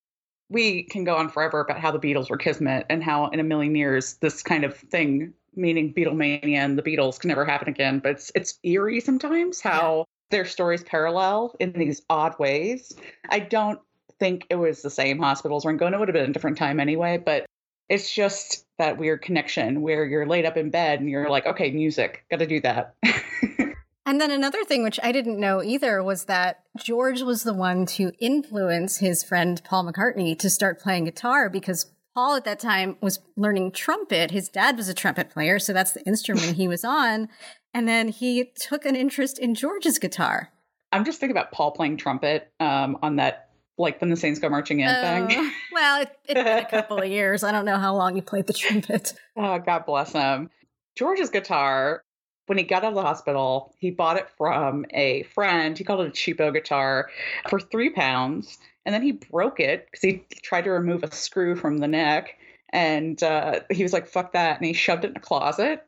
We 0.50 0.84
can 0.84 1.04
go 1.04 1.16
on 1.16 1.30
forever 1.30 1.62
about 1.62 1.80
how 1.80 1.92
the 1.92 2.00
Beatles 2.00 2.30
were 2.30 2.38
kismet 2.38 2.86
and 2.90 3.04
how 3.04 3.28
in 3.28 3.40
a 3.40 3.44
million 3.44 3.76
years 3.76 4.16
this 4.16 4.42
kind 4.42 4.64
of 4.64 4.76
thing, 4.76 5.34
meaning 5.56 5.94
Beatlemania 5.94 6.56
and 6.56 6.78
the 6.78 6.84
Beatles, 6.84 7.20
can 7.20 7.28
never 7.28 7.46
happen 7.46 7.70
again. 7.70 8.00
But 8.00 8.14
it's 8.14 8.32
it's 8.36 8.60
eerie 8.64 9.00
sometimes 9.00 9.62
how 9.62 9.98
yeah. 9.98 10.04
their 10.32 10.46
stories 10.46 10.84
parallel 10.84 11.56
in 11.60 11.74
these 11.74 12.02
odd 12.10 12.38
ways. 12.40 12.94
I 13.30 13.40
don't 13.40 13.80
think 14.20 14.46
it 14.50 14.56
was 14.56 14.82
the 14.82 14.90
same 14.90 15.20
hospitals. 15.20 15.66
Ringo 15.66 15.88
It 15.88 16.00
would 16.00 16.08
have 16.08 16.14
been 16.14 16.30
a 16.30 16.34
different 16.34 16.58
time 16.58 16.80
anyway, 16.80 17.18
but 17.18 17.46
it's 17.90 18.14
just 18.14 18.66
that 18.78 18.98
weird 18.98 19.22
connection 19.22 19.82
where 19.82 20.06
you're 20.06 20.26
laid 20.26 20.46
up 20.46 20.58
in 20.58 20.70
bed 20.70 21.00
and 21.00 21.10
you're 21.10 21.30
like, 21.30 21.46
okay, 21.46 21.72
music, 21.72 22.26
got 22.30 22.40
to 22.40 22.48
do 22.48 22.60
that. 22.62 22.96
and 24.06 24.20
then 24.20 24.32
another 24.32 24.64
thing, 24.64 24.84
which 24.84 25.00
I 25.04 25.12
didn't 25.12 25.40
know 25.40 25.62
either, 25.62 26.04
was 26.04 26.26
that 26.26 26.64
George 26.78 27.22
was 27.22 27.44
the 27.44 27.54
one 27.54 27.86
to 27.88 28.12
influence 28.20 28.98
his 28.98 29.24
friend 29.24 29.62
Paul 29.64 29.86
McCartney 29.86 30.38
to 30.40 30.50
start 30.50 30.80
playing 30.80 31.06
guitar 31.06 31.50
because 31.50 31.92
Paul 32.16 32.36
at 32.36 32.46
that 32.46 32.60
time 32.60 32.98
was 33.02 33.20
learning 33.36 33.72
trumpet. 33.72 34.32
His 34.32 34.50
dad 34.50 34.78
was 34.78 34.88
a 34.88 34.94
trumpet 34.94 35.30
player, 35.30 35.60
so 35.60 35.74
that's 35.74 35.94
the 35.94 36.06
instrument 36.06 36.56
he 36.56 36.68
was 36.68 36.84
on. 36.84 37.28
And 37.74 37.88
then 37.88 38.10
he 38.10 38.52
took 38.56 38.86
an 38.86 38.96
interest 38.96 39.40
in 39.40 39.56
George's 39.56 39.98
guitar. 39.98 40.52
I'm 40.92 41.06
just 41.06 41.20
thinking 41.20 41.36
about 41.36 41.52
Paul 41.52 41.72
playing 41.72 41.98
trumpet 41.98 42.52
um, 42.60 43.00
on 43.02 43.16
that 43.16 43.50
like 43.78 44.00
when 44.02 44.10
the 44.10 44.16
Saints 44.16 44.40
go 44.40 44.50
marching 44.50 44.82
in 44.82 44.88
uh, 44.88 45.28
thing. 45.28 45.52
well, 45.72 46.02
it, 46.02 46.10
has 46.28 46.44
been 46.44 46.58
a 46.58 46.70
couple 46.70 47.00
of 47.00 47.08
years. 47.08 47.44
I 47.44 47.52
don't 47.52 47.66
know 47.66 47.78
how 47.78 47.96
long 47.96 48.16
he 48.16 48.22
played 48.22 48.48
the 48.48 48.54
trumpet. 48.54 49.14
Oh, 49.36 49.58
God 49.58 49.88
bless 49.88 50.12
him. 50.12 50.52
George's 50.96 51.32
guitar, 51.32 52.04
when 52.46 52.60
he 52.60 52.64
got 52.64 52.84
out 52.84 52.90
of 52.90 52.96
the 52.96 53.02
hospital, 53.02 53.74
he 53.80 53.90
bought 53.90 54.18
it 54.18 54.30
from 54.38 54.86
a 54.92 55.24
friend. 55.24 55.76
He 55.76 55.84
called 55.84 56.02
it 56.02 56.08
a 56.08 56.12
cheapo 56.12 56.54
guitar 56.54 57.10
for 57.50 57.60
three 57.60 57.90
pounds. 57.90 58.60
And 58.86 58.94
then 58.94 59.02
he 59.02 59.14
broke 59.14 59.60
it 59.60 59.88
because 59.90 60.02
he 60.02 60.24
tried 60.44 60.66
to 60.66 60.72
remove 60.72 61.04
a 61.04 61.12
screw 61.12 61.56
from 61.56 61.80
the 61.80 61.88
neck. 61.88 62.38
And 62.72 63.22
uh, 63.24 63.62
he 63.72 63.82
was 63.82 63.92
like, 63.92 64.08
fuck 64.08 64.34
that. 64.34 64.58
And 64.58 64.66
he 64.68 64.74
shoved 64.74 65.04
it 65.04 65.12
in 65.12 65.18
a 65.18 65.20
closet, 65.20 65.84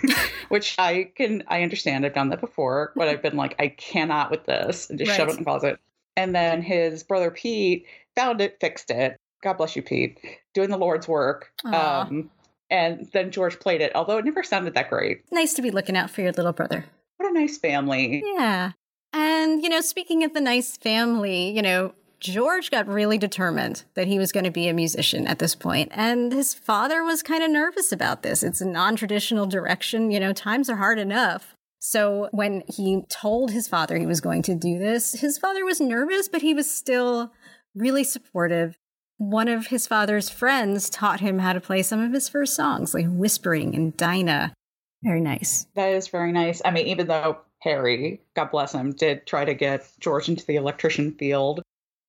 which 0.50 0.74
I 0.78 1.10
can, 1.14 1.42
I 1.48 1.62
understand. 1.62 2.04
I've 2.04 2.14
done 2.14 2.28
that 2.30 2.40
before, 2.40 2.92
but 2.96 3.08
I've 3.08 3.22
been 3.22 3.36
like, 3.36 3.54
I 3.58 3.68
cannot 3.68 4.30
with 4.30 4.44
this 4.44 4.90
and 4.90 4.98
just 4.98 5.10
right. 5.10 5.16
shove 5.16 5.28
it 5.28 5.32
in 5.32 5.38
the 5.38 5.44
closet. 5.44 5.80
And 6.16 6.34
then 6.34 6.62
his 6.62 7.02
brother 7.02 7.30
Pete 7.30 7.86
found 8.16 8.40
it, 8.40 8.58
fixed 8.60 8.90
it. 8.90 9.16
God 9.42 9.54
bless 9.54 9.74
you, 9.74 9.82
Pete, 9.82 10.18
doing 10.54 10.70
the 10.70 10.76
Lord's 10.76 11.08
work. 11.08 11.50
Um, 11.64 12.30
and 12.70 13.08
then 13.12 13.30
George 13.30 13.58
played 13.58 13.80
it, 13.80 13.92
although 13.94 14.18
it 14.18 14.24
never 14.24 14.42
sounded 14.42 14.74
that 14.74 14.90
great. 14.90 15.22
Nice 15.32 15.54
to 15.54 15.62
be 15.62 15.70
looking 15.70 15.96
out 15.96 16.10
for 16.10 16.20
your 16.20 16.32
little 16.32 16.52
brother. 16.52 16.84
What 17.16 17.30
a 17.30 17.32
nice 17.32 17.58
family. 17.58 18.22
Yeah. 18.34 18.72
And, 19.12 19.62
you 19.62 19.68
know, 19.68 19.80
speaking 19.80 20.22
of 20.24 20.34
the 20.34 20.40
nice 20.40 20.76
family, 20.76 21.50
you 21.50 21.62
know, 21.62 21.94
George 22.20 22.70
got 22.70 22.86
really 22.86 23.18
determined 23.18 23.84
that 23.94 24.06
he 24.06 24.18
was 24.18 24.30
going 24.30 24.44
to 24.44 24.50
be 24.50 24.68
a 24.68 24.74
musician 24.74 25.26
at 25.26 25.38
this 25.38 25.54
point, 25.54 25.90
And 25.92 26.32
his 26.32 26.52
father 26.52 27.02
was 27.02 27.22
kind 27.22 27.42
of 27.42 27.50
nervous 27.50 27.92
about 27.92 28.22
this. 28.22 28.42
It's 28.42 28.60
a 28.60 28.66
non 28.66 28.94
traditional 28.94 29.46
direction. 29.46 30.10
You 30.10 30.20
know, 30.20 30.32
times 30.32 30.68
are 30.68 30.76
hard 30.76 30.98
enough. 30.98 31.56
So 31.80 32.28
when 32.30 32.62
he 32.68 33.02
told 33.08 33.50
his 33.50 33.66
father 33.66 33.96
he 33.96 34.06
was 34.06 34.20
going 34.20 34.42
to 34.42 34.54
do 34.54 34.78
this, 34.78 35.12
his 35.12 35.38
father 35.38 35.64
was 35.64 35.80
nervous, 35.80 36.28
but 36.28 36.42
he 36.42 36.54
was 36.54 36.70
still 36.70 37.32
really 37.74 38.04
supportive. 38.04 38.76
One 39.16 39.48
of 39.48 39.68
his 39.68 39.86
father's 39.86 40.30
friends 40.30 40.88
taught 40.88 41.20
him 41.20 41.38
how 41.38 41.54
to 41.54 41.60
play 41.60 41.82
some 41.82 42.00
of 42.00 42.12
his 42.12 42.28
first 42.28 42.54
songs, 42.54 42.94
like 42.94 43.06
Whispering 43.08 43.74
and 43.74 43.96
Dinah. 43.96 44.54
Very 45.02 45.20
nice. 45.20 45.66
That 45.74 45.88
is 45.94 46.08
very 46.08 46.32
nice. 46.32 46.60
I 46.64 46.70
mean, 46.70 46.86
even 46.86 47.06
though 47.06 47.38
Harry, 47.60 48.20
God 48.34 48.50
bless 48.50 48.72
him, 48.72 48.92
did 48.92 49.26
try 49.26 49.44
to 49.44 49.54
get 49.54 49.90
George 50.00 50.28
into 50.28 50.44
the 50.44 50.56
electrician 50.56 51.12
field, 51.12 51.62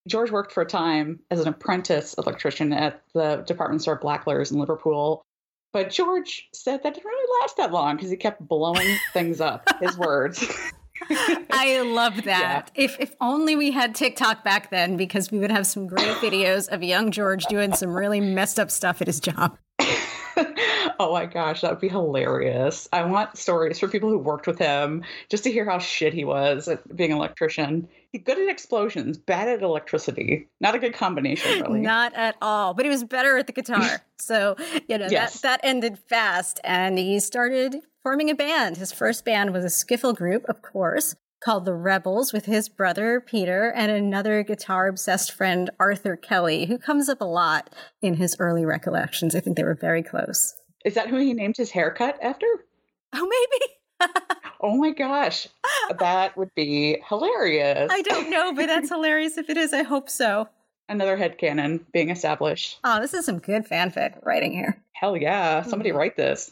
George 0.07 0.31
worked 0.31 0.51
for 0.51 0.63
a 0.63 0.65
time 0.65 1.19
as 1.29 1.39
an 1.39 1.47
apprentice 1.47 2.15
electrician 2.17 2.73
at 2.73 3.01
the 3.13 3.43
department 3.47 3.81
store 3.81 3.99
Blacklers 3.99 4.51
in 4.51 4.59
Liverpool. 4.59 5.21
But 5.73 5.89
George 5.89 6.49
said 6.53 6.83
that 6.83 6.93
didn't 6.93 7.05
really 7.05 7.41
last 7.41 7.57
that 7.57 7.71
long 7.71 7.95
because 7.95 8.09
he 8.11 8.17
kept 8.17 8.45
blowing 8.45 8.97
things 9.13 9.39
up. 9.39 9.67
His 9.79 9.97
words. 9.97 10.45
I 11.09 11.81
love 11.81 12.15
that. 12.25 12.71
Yeah. 12.75 12.83
If 12.83 12.99
if 12.99 13.15
only 13.21 13.55
we 13.55 13.71
had 13.71 13.95
TikTok 13.95 14.43
back 14.43 14.69
then, 14.69 14.97
because 14.97 15.31
we 15.31 15.39
would 15.39 15.51
have 15.51 15.65
some 15.65 15.87
great 15.87 16.15
videos 16.17 16.69
of 16.69 16.83
young 16.83 17.11
George 17.11 17.45
doing 17.45 17.73
some 17.73 17.93
really 17.93 18.19
messed 18.19 18.59
up 18.59 18.69
stuff 18.69 19.01
at 19.01 19.07
his 19.07 19.19
job. 19.19 19.57
oh 20.99 21.11
my 21.11 21.25
gosh, 21.25 21.61
that 21.61 21.71
would 21.71 21.81
be 21.81 21.89
hilarious. 21.89 22.87
I 22.93 23.03
want 23.03 23.37
stories 23.37 23.79
for 23.79 23.87
people 23.87 24.09
who 24.09 24.17
worked 24.17 24.47
with 24.47 24.59
him 24.59 25.03
just 25.29 25.43
to 25.45 25.51
hear 25.51 25.65
how 25.65 25.79
shit 25.79 26.13
he 26.13 26.25
was 26.25 26.67
at 26.67 26.95
being 26.95 27.11
an 27.11 27.17
electrician. 27.17 27.87
Good 28.13 28.39
at 28.39 28.49
explosions, 28.49 29.17
bad 29.17 29.47
at 29.47 29.61
electricity. 29.61 30.49
Not 30.59 30.75
a 30.75 30.79
good 30.79 30.93
combination, 30.93 31.61
really. 31.61 31.79
Not 31.81 32.13
at 32.13 32.35
all. 32.41 32.73
But 32.73 32.85
he 32.85 32.89
was 32.89 33.05
better 33.05 33.37
at 33.37 33.47
the 33.47 33.53
guitar. 33.53 34.01
so, 34.19 34.57
you 34.89 34.97
know, 34.97 35.07
yes. 35.09 35.39
that, 35.39 35.61
that 35.61 35.67
ended 35.67 35.97
fast. 35.97 36.59
And 36.65 36.97
he 36.97 37.19
started 37.21 37.77
forming 38.03 38.29
a 38.29 38.35
band. 38.35 38.75
His 38.77 38.91
first 38.91 39.23
band 39.23 39.53
was 39.53 39.63
a 39.63 39.67
skiffle 39.67 40.13
group, 40.13 40.43
of 40.49 40.61
course, 40.61 41.15
called 41.41 41.63
the 41.63 41.73
Rebels 41.73 42.33
with 42.33 42.45
his 42.45 42.67
brother 42.67 43.21
Peter 43.21 43.71
and 43.71 43.91
another 43.91 44.43
guitar 44.43 44.87
obsessed 44.87 45.31
friend, 45.31 45.69
Arthur 45.79 46.17
Kelly, 46.17 46.65
who 46.65 46.77
comes 46.77 47.07
up 47.07 47.21
a 47.21 47.25
lot 47.25 47.69
in 48.01 48.15
his 48.15 48.35
early 48.39 48.65
recollections. 48.65 49.35
I 49.35 49.39
think 49.39 49.55
they 49.55 49.63
were 49.63 49.73
very 49.79 50.03
close. 50.03 50.53
Is 50.83 50.95
that 50.95 51.07
who 51.07 51.17
he 51.17 51.33
named 51.33 51.55
his 51.55 51.71
haircut 51.71 52.17
after? 52.21 52.47
Oh, 53.13 53.27
maybe. 53.27 53.73
oh 54.61 54.77
my 54.77 54.91
gosh. 54.91 55.47
That 55.97 56.37
would 56.37 56.53
be 56.55 56.97
hilarious. 57.07 57.89
I 57.91 58.01
don't 58.01 58.29
know, 58.29 58.53
but 58.53 58.67
that's 58.67 58.89
hilarious 58.93 59.37
if 59.37 59.49
it 59.49 59.57
is. 59.57 59.73
I 59.73 59.83
hope 59.83 60.09
so. 60.09 60.49
Another 60.89 61.15
head 61.15 61.37
headcanon 61.37 61.81
being 61.93 62.09
established. 62.09 62.79
Oh, 62.83 62.99
this 62.99 63.13
is 63.13 63.25
some 63.25 63.39
good 63.39 63.65
fanfic 63.65 64.23
writing 64.25 64.51
here. 64.51 64.83
Hell 64.93 65.15
yeah. 65.15 65.61
Somebody 65.61 65.91
mm. 65.91 65.95
write 65.95 66.17
this. 66.17 66.51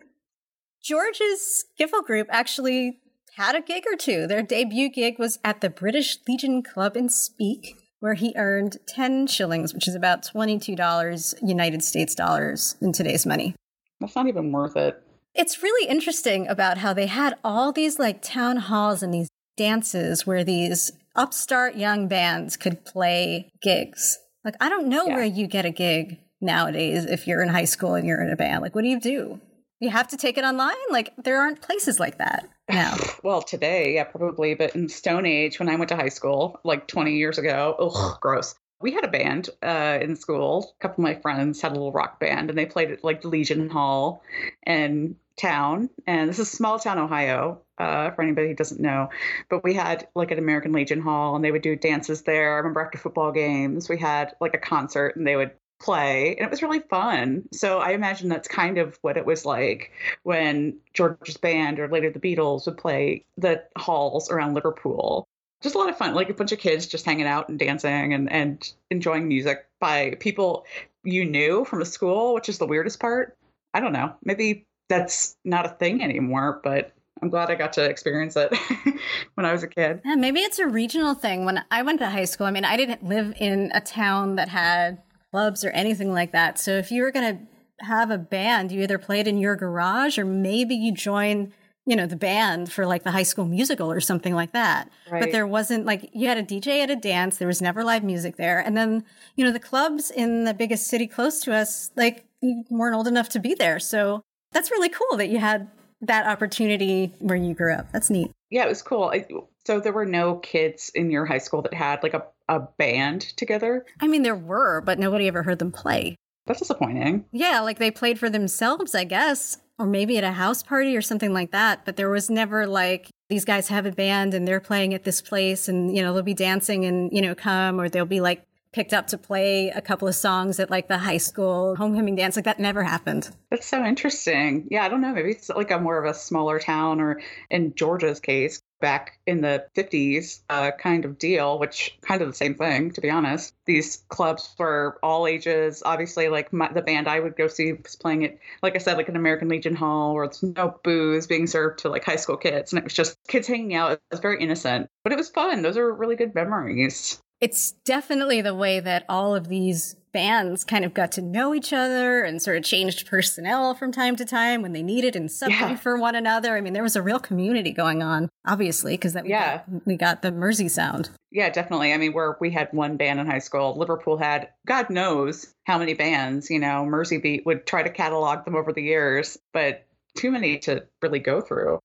George's 0.82 1.64
skiffle 1.80 2.04
group 2.04 2.28
actually 2.30 3.00
had 3.36 3.56
a 3.56 3.60
gig 3.60 3.84
or 3.90 3.96
two. 3.96 4.26
Their 4.26 4.42
debut 4.42 4.88
gig 4.88 5.18
was 5.18 5.38
at 5.44 5.60
the 5.60 5.68
British 5.68 6.18
Legion 6.28 6.62
Club 6.62 6.96
in 6.96 7.08
Speke, 7.08 7.76
where 7.98 8.14
he 8.14 8.32
earned 8.36 8.78
10 8.86 9.26
shillings, 9.26 9.74
which 9.74 9.88
is 9.88 9.94
about 9.94 10.22
$22 10.22 11.34
United 11.42 11.82
States 11.82 12.14
dollars 12.14 12.76
in 12.80 12.92
today's 12.92 13.26
money. 13.26 13.56
That's 14.00 14.14
not 14.14 14.28
even 14.28 14.52
worth 14.52 14.76
it. 14.76 15.02
It's 15.36 15.62
really 15.62 15.88
interesting 15.88 16.48
about 16.48 16.78
how 16.78 16.94
they 16.94 17.06
had 17.06 17.36
all 17.44 17.70
these 17.70 17.98
like 17.98 18.22
town 18.22 18.56
halls 18.56 19.02
and 19.02 19.12
these 19.12 19.28
dances 19.56 20.26
where 20.26 20.44
these 20.44 20.92
upstart 21.14 21.76
young 21.76 22.08
bands 22.08 22.56
could 22.56 22.84
play 22.84 23.50
gigs. 23.60 24.18
Like, 24.44 24.54
I 24.60 24.68
don't 24.68 24.88
know 24.88 25.06
yeah. 25.06 25.16
where 25.16 25.24
you 25.24 25.46
get 25.46 25.66
a 25.66 25.70
gig 25.70 26.18
nowadays 26.40 27.04
if 27.04 27.26
you're 27.26 27.42
in 27.42 27.48
high 27.48 27.64
school 27.64 27.94
and 27.94 28.06
you're 28.06 28.22
in 28.22 28.30
a 28.30 28.36
band. 28.36 28.62
Like, 28.62 28.74
what 28.74 28.82
do 28.82 28.88
you 28.88 29.00
do? 29.00 29.40
You 29.80 29.90
have 29.90 30.08
to 30.08 30.16
take 30.16 30.38
it 30.38 30.44
online? 30.44 30.76
Like, 30.90 31.12
there 31.22 31.40
aren't 31.40 31.60
places 31.60 32.00
like 32.00 32.18
that 32.18 32.48
now. 32.68 32.96
well, 33.22 33.42
today, 33.42 33.94
yeah, 33.94 34.04
probably. 34.04 34.54
But 34.54 34.74
in 34.74 34.88
Stone 34.88 35.26
Age, 35.26 35.58
when 35.58 35.68
I 35.68 35.76
went 35.76 35.90
to 35.90 35.96
high 35.96 36.08
school, 36.08 36.60
like 36.64 36.86
20 36.86 37.16
years 37.16 37.38
ago, 37.38 37.76
ugh, 37.78 38.18
gross. 38.20 38.54
We 38.80 38.92
had 38.92 39.04
a 39.04 39.08
band 39.08 39.50
uh, 39.62 39.98
in 40.00 40.16
school. 40.16 40.74
A 40.78 40.82
couple 40.82 41.02
of 41.02 41.10
my 41.10 41.20
friends 41.20 41.60
had 41.60 41.72
a 41.72 41.74
little 41.74 41.92
rock 41.92 42.20
band, 42.20 42.50
and 42.50 42.58
they 42.58 42.66
played 42.66 42.90
at 42.90 43.04
like 43.04 43.22
the 43.22 43.28
Legion 43.28 43.70
Hall 43.70 44.22
and 44.62 45.16
town, 45.36 45.90
and 46.06 46.28
this 46.28 46.38
is 46.38 46.50
small 46.50 46.78
town 46.78 46.98
Ohio. 46.98 47.62
Uh, 47.78 48.10
for 48.12 48.22
anybody 48.22 48.48
who 48.48 48.54
doesn't 48.54 48.80
know, 48.80 49.10
but 49.50 49.62
we 49.62 49.74
had 49.74 50.08
like 50.14 50.30
an 50.30 50.38
American 50.38 50.72
Legion 50.72 50.98
Hall, 50.98 51.36
and 51.36 51.44
they 51.44 51.52
would 51.52 51.60
do 51.60 51.76
dances 51.76 52.22
there. 52.22 52.54
I 52.54 52.56
remember 52.56 52.80
after 52.80 52.96
football 52.96 53.32
games, 53.32 53.86
we 53.90 53.98
had 53.98 54.34
like 54.40 54.54
a 54.54 54.58
concert, 54.58 55.14
and 55.14 55.26
they 55.26 55.36
would 55.36 55.50
play 55.78 56.34
and 56.36 56.46
it 56.46 56.50
was 56.50 56.62
really 56.62 56.80
fun 56.80 57.44
so 57.52 57.78
i 57.78 57.90
imagine 57.90 58.28
that's 58.28 58.48
kind 58.48 58.78
of 58.78 58.98
what 59.02 59.16
it 59.16 59.26
was 59.26 59.44
like 59.44 59.92
when 60.22 60.78
george's 60.94 61.36
band 61.36 61.78
or 61.78 61.88
later 61.88 62.10
the 62.10 62.18
beatles 62.18 62.64
would 62.66 62.78
play 62.78 63.24
the 63.36 63.62
halls 63.76 64.30
around 64.30 64.54
liverpool 64.54 65.28
just 65.62 65.74
a 65.74 65.78
lot 65.78 65.90
of 65.90 65.98
fun 65.98 66.14
like 66.14 66.30
a 66.30 66.34
bunch 66.34 66.52
of 66.52 66.58
kids 66.58 66.86
just 66.86 67.04
hanging 67.04 67.26
out 67.26 67.48
and 67.48 67.58
dancing 67.58 68.14
and, 68.14 68.32
and 68.32 68.72
enjoying 68.90 69.28
music 69.28 69.66
by 69.78 70.16
people 70.18 70.64
you 71.04 71.24
knew 71.26 71.64
from 71.66 71.82
a 71.82 71.86
school 71.86 72.32
which 72.32 72.48
is 72.48 72.56
the 72.56 72.66
weirdest 72.66 72.98
part 72.98 73.36
i 73.74 73.80
don't 73.80 73.92
know 73.92 74.14
maybe 74.24 74.66
that's 74.88 75.36
not 75.44 75.66
a 75.66 75.70
thing 75.70 76.02
anymore, 76.02 76.60
but 76.62 76.92
I'm 77.22 77.30
glad 77.30 77.50
I 77.50 77.54
got 77.54 77.72
to 77.74 77.84
experience 77.84 78.36
it 78.36 78.54
when 79.34 79.46
I 79.46 79.52
was 79.52 79.62
a 79.62 79.68
kid. 79.68 80.02
Yeah, 80.04 80.16
maybe 80.16 80.40
it's 80.40 80.58
a 80.58 80.66
regional 80.66 81.14
thing. 81.14 81.44
When 81.44 81.64
I 81.70 81.82
went 81.82 82.00
to 82.00 82.10
high 82.10 82.26
school, 82.26 82.46
I 82.46 82.50
mean, 82.50 82.64
I 82.64 82.76
didn't 82.76 83.04
live 83.04 83.34
in 83.38 83.70
a 83.74 83.80
town 83.80 84.36
that 84.36 84.48
had 84.48 85.02
clubs 85.30 85.64
or 85.64 85.70
anything 85.70 86.12
like 86.12 86.32
that. 86.32 86.58
So 86.58 86.72
if 86.72 86.90
you 86.90 87.02
were 87.02 87.10
going 87.10 87.36
to 87.36 87.84
have 87.86 88.10
a 88.10 88.18
band, 88.18 88.70
you 88.70 88.82
either 88.82 88.98
played 88.98 89.26
in 89.26 89.38
your 89.38 89.56
garage 89.56 90.18
or 90.18 90.24
maybe 90.24 90.74
you 90.74 90.92
joined 90.92 91.52
you 91.88 91.94
know 91.94 92.06
the 92.06 92.16
band 92.16 92.72
for 92.72 92.84
like 92.84 93.04
the 93.04 93.12
high 93.12 93.22
school 93.22 93.46
musical 93.46 93.90
or 93.90 94.00
something 94.00 94.34
like 94.34 94.52
that 94.52 94.90
right. 95.08 95.22
but 95.22 95.30
there 95.30 95.46
wasn't 95.46 95.86
like 95.86 96.10
you 96.12 96.26
had 96.26 96.36
a 96.36 96.42
dj 96.42 96.82
at 96.82 96.90
a 96.90 96.96
dance 96.96 97.36
there 97.36 97.46
was 97.46 97.62
never 97.62 97.84
live 97.84 98.02
music 98.02 98.36
there 98.36 98.58
and 98.58 98.76
then 98.76 99.04
you 99.36 99.44
know 99.44 99.52
the 99.52 99.60
clubs 99.60 100.10
in 100.10 100.44
the 100.44 100.52
biggest 100.52 100.88
city 100.88 101.06
close 101.06 101.40
to 101.40 101.54
us 101.54 101.92
like 101.96 102.24
you 102.42 102.64
weren't 102.70 102.96
old 102.96 103.06
enough 103.06 103.28
to 103.28 103.38
be 103.38 103.54
there 103.54 103.78
so 103.78 104.24
that's 104.56 104.70
really 104.70 104.88
cool 104.88 105.18
that 105.18 105.28
you 105.28 105.38
had 105.38 105.68
that 106.00 106.26
opportunity 106.26 107.12
where 107.18 107.36
you 107.36 107.52
grew 107.52 107.74
up. 107.74 107.92
That's 107.92 108.08
neat. 108.08 108.30
Yeah, 108.50 108.64
it 108.64 108.68
was 108.68 108.82
cool. 108.82 109.10
I, 109.12 109.26
so 109.66 109.80
there 109.80 109.92
were 109.92 110.06
no 110.06 110.36
kids 110.36 110.90
in 110.94 111.10
your 111.10 111.26
high 111.26 111.38
school 111.38 111.60
that 111.62 111.74
had 111.74 112.02
like 112.02 112.14
a, 112.14 112.24
a 112.48 112.60
band 112.78 113.20
together? 113.36 113.84
I 114.00 114.08
mean, 114.08 114.22
there 114.22 114.34
were, 114.34 114.80
but 114.80 114.98
nobody 114.98 115.28
ever 115.28 115.42
heard 115.42 115.58
them 115.58 115.72
play. 115.72 116.16
That's 116.46 116.60
disappointing. 116.60 117.26
Yeah, 117.32 117.60
like 117.60 117.78
they 117.78 117.90
played 117.90 118.18
for 118.18 118.30
themselves, 118.30 118.94
I 118.94 119.04
guess, 119.04 119.58
or 119.78 119.84
maybe 119.84 120.16
at 120.16 120.24
a 120.24 120.32
house 120.32 120.62
party 120.62 120.96
or 120.96 121.02
something 121.02 121.34
like 121.34 121.50
that. 121.50 121.84
But 121.84 121.96
there 121.96 122.08
was 122.08 122.30
never 122.30 122.66
like, 122.66 123.10
these 123.28 123.44
guys 123.44 123.68
have 123.68 123.84
a 123.84 123.92
band 123.92 124.32
and 124.32 124.48
they're 124.48 124.60
playing 124.60 124.94
at 124.94 125.04
this 125.04 125.20
place 125.20 125.68
and, 125.68 125.94
you 125.94 126.02
know, 126.02 126.14
they'll 126.14 126.22
be 126.22 126.34
dancing 126.34 126.86
and, 126.86 127.12
you 127.12 127.20
know, 127.20 127.34
come 127.34 127.78
or 127.78 127.90
they'll 127.90 128.06
be 128.06 128.20
like 128.20 128.42
picked 128.76 128.92
up 128.92 129.06
to 129.06 129.16
play 129.16 129.70
a 129.70 129.80
couple 129.80 130.06
of 130.06 130.14
songs 130.14 130.60
at 130.60 130.70
like 130.70 130.86
the 130.86 130.98
high 130.98 131.16
school 131.16 131.74
homecoming 131.76 132.14
dance. 132.14 132.36
Like 132.36 132.44
that 132.44 132.60
never 132.60 132.82
happened. 132.82 133.30
That's 133.50 133.66
so 133.66 133.82
interesting. 133.82 134.68
Yeah, 134.70 134.84
I 134.84 134.90
don't 134.90 135.00
know. 135.00 135.14
Maybe 135.14 135.30
it's 135.30 135.48
like 135.48 135.70
a 135.70 135.78
more 135.78 135.96
of 135.96 136.04
a 136.04 136.12
smaller 136.12 136.60
town, 136.60 137.00
or 137.00 137.22
in 137.48 137.74
Georgia's 137.74 138.20
case, 138.20 138.60
back 138.82 139.18
in 139.26 139.40
the 139.40 139.64
50s 139.74 140.40
uh, 140.50 140.72
kind 140.72 141.06
of 141.06 141.18
deal, 141.18 141.58
which 141.58 141.96
kind 142.02 142.20
of 142.20 142.28
the 142.28 142.34
same 142.34 142.54
thing, 142.54 142.90
to 142.90 143.00
be 143.00 143.08
honest. 143.08 143.54
These 143.64 144.04
clubs 144.10 144.54
were 144.58 144.98
all 145.02 145.26
ages. 145.26 145.82
Obviously, 145.86 146.28
like 146.28 146.52
my, 146.52 146.70
the 146.70 146.82
band 146.82 147.08
I 147.08 147.20
would 147.20 147.34
go 147.34 147.48
see 147.48 147.72
was 147.72 147.96
playing 147.96 148.24
it, 148.24 148.38
like 148.62 148.74
I 148.74 148.78
said, 148.78 148.98
like 148.98 149.08
an 149.08 149.16
American 149.16 149.48
Legion 149.48 149.74
Hall 149.74 150.12
where 150.12 150.24
it's 150.24 150.42
no 150.42 150.78
booze 150.84 151.26
being 151.26 151.46
served 151.46 151.78
to 151.78 151.88
like 151.88 152.04
high 152.04 152.16
school 152.16 152.36
kids. 152.36 152.72
And 152.72 152.78
it 152.78 152.84
was 152.84 152.92
just 152.92 153.16
kids 153.26 153.48
hanging 153.48 153.74
out. 153.74 153.92
It 153.92 154.02
was 154.10 154.20
very 154.20 154.38
innocent, 154.42 154.90
but 155.02 155.14
it 155.14 155.16
was 155.16 155.30
fun. 155.30 155.62
Those 155.62 155.78
are 155.78 155.90
really 155.94 156.16
good 156.16 156.34
memories 156.34 157.22
it's 157.40 157.72
definitely 157.84 158.40
the 158.40 158.54
way 158.54 158.80
that 158.80 159.04
all 159.08 159.34
of 159.34 159.48
these 159.48 159.96
bands 160.12 160.64
kind 160.64 160.82
of 160.82 160.94
got 160.94 161.12
to 161.12 161.20
know 161.20 161.54
each 161.54 161.74
other 161.74 162.22
and 162.22 162.40
sort 162.40 162.56
of 162.56 162.64
changed 162.64 163.06
personnel 163.06 163.74
from 163.74 163.92
time 163.92 164.16
to 164.16 164.24
time 164.24 164.62
when 164.62 164.72
they 164.72 164.82
needed 164.82 165.14
and 165.14 165.28
subbed 165.28 165.50
yeah. 165.50 165.76
for 165.76 165.98
one 165.98 166.14
another. 166.14 166.56
I 166.56 166.62
mean, 166.62 166.72
there 166.72 166.82
was 166.82 166.96
a 166.96 167.02
real 167.02 167.18
community 167.18 167.70
going 167.70 168.02
on, 168.02 168.30
obviously, 168.46 168.94
because 168.94 169.12
that 169.12 169.24
we 169.24 169.30
yeah 169.30 169.58
got, 169.58 169.86
we 169.86 169.96
got 169.96 170.22
the 170.22 170.32
Mersey 170.32 170.68
sound. 170.68 171.10
Yeah, 171.30 171.50
definitely. 171.50 171.92
I 171.92 171.98
mean, 171.98 172.14
where 172.14 172.38
we 172.40 172.50
had 172.50 172.68
one 172.72 172.96
band 172.96 173.20
in 173.20 173.26
high 173.26 173.40
school, 173.40 173.76
Liverpool 173.76 174.16
had 174.16 174.48
God 174.66 174.88
knows 174.88 175.52
how 175.64 175.76
many 175.76 175.92
bands. 175.92 176.48
You 176.48 176.60
know, 176.60 176.86
Merseybeat 176.88 177.44
would 177.44 177.66
try 177.66 177.82
to 177.82 177.90
catalog 177.90 178.46
them 178.46 178.56
over 178.56 178.72
the 178.72 178.82
years, 178.82 179.36
but 179.52 179.86
too 180.16 180.30
many 180.30 180.58
to 180.60 180.86
really 181.02 181.18
go 181.18 181.42
through. 181.42 181.78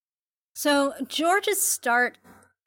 So 0.55 0.93
George's 1.07 1.61
start 1.61 2.17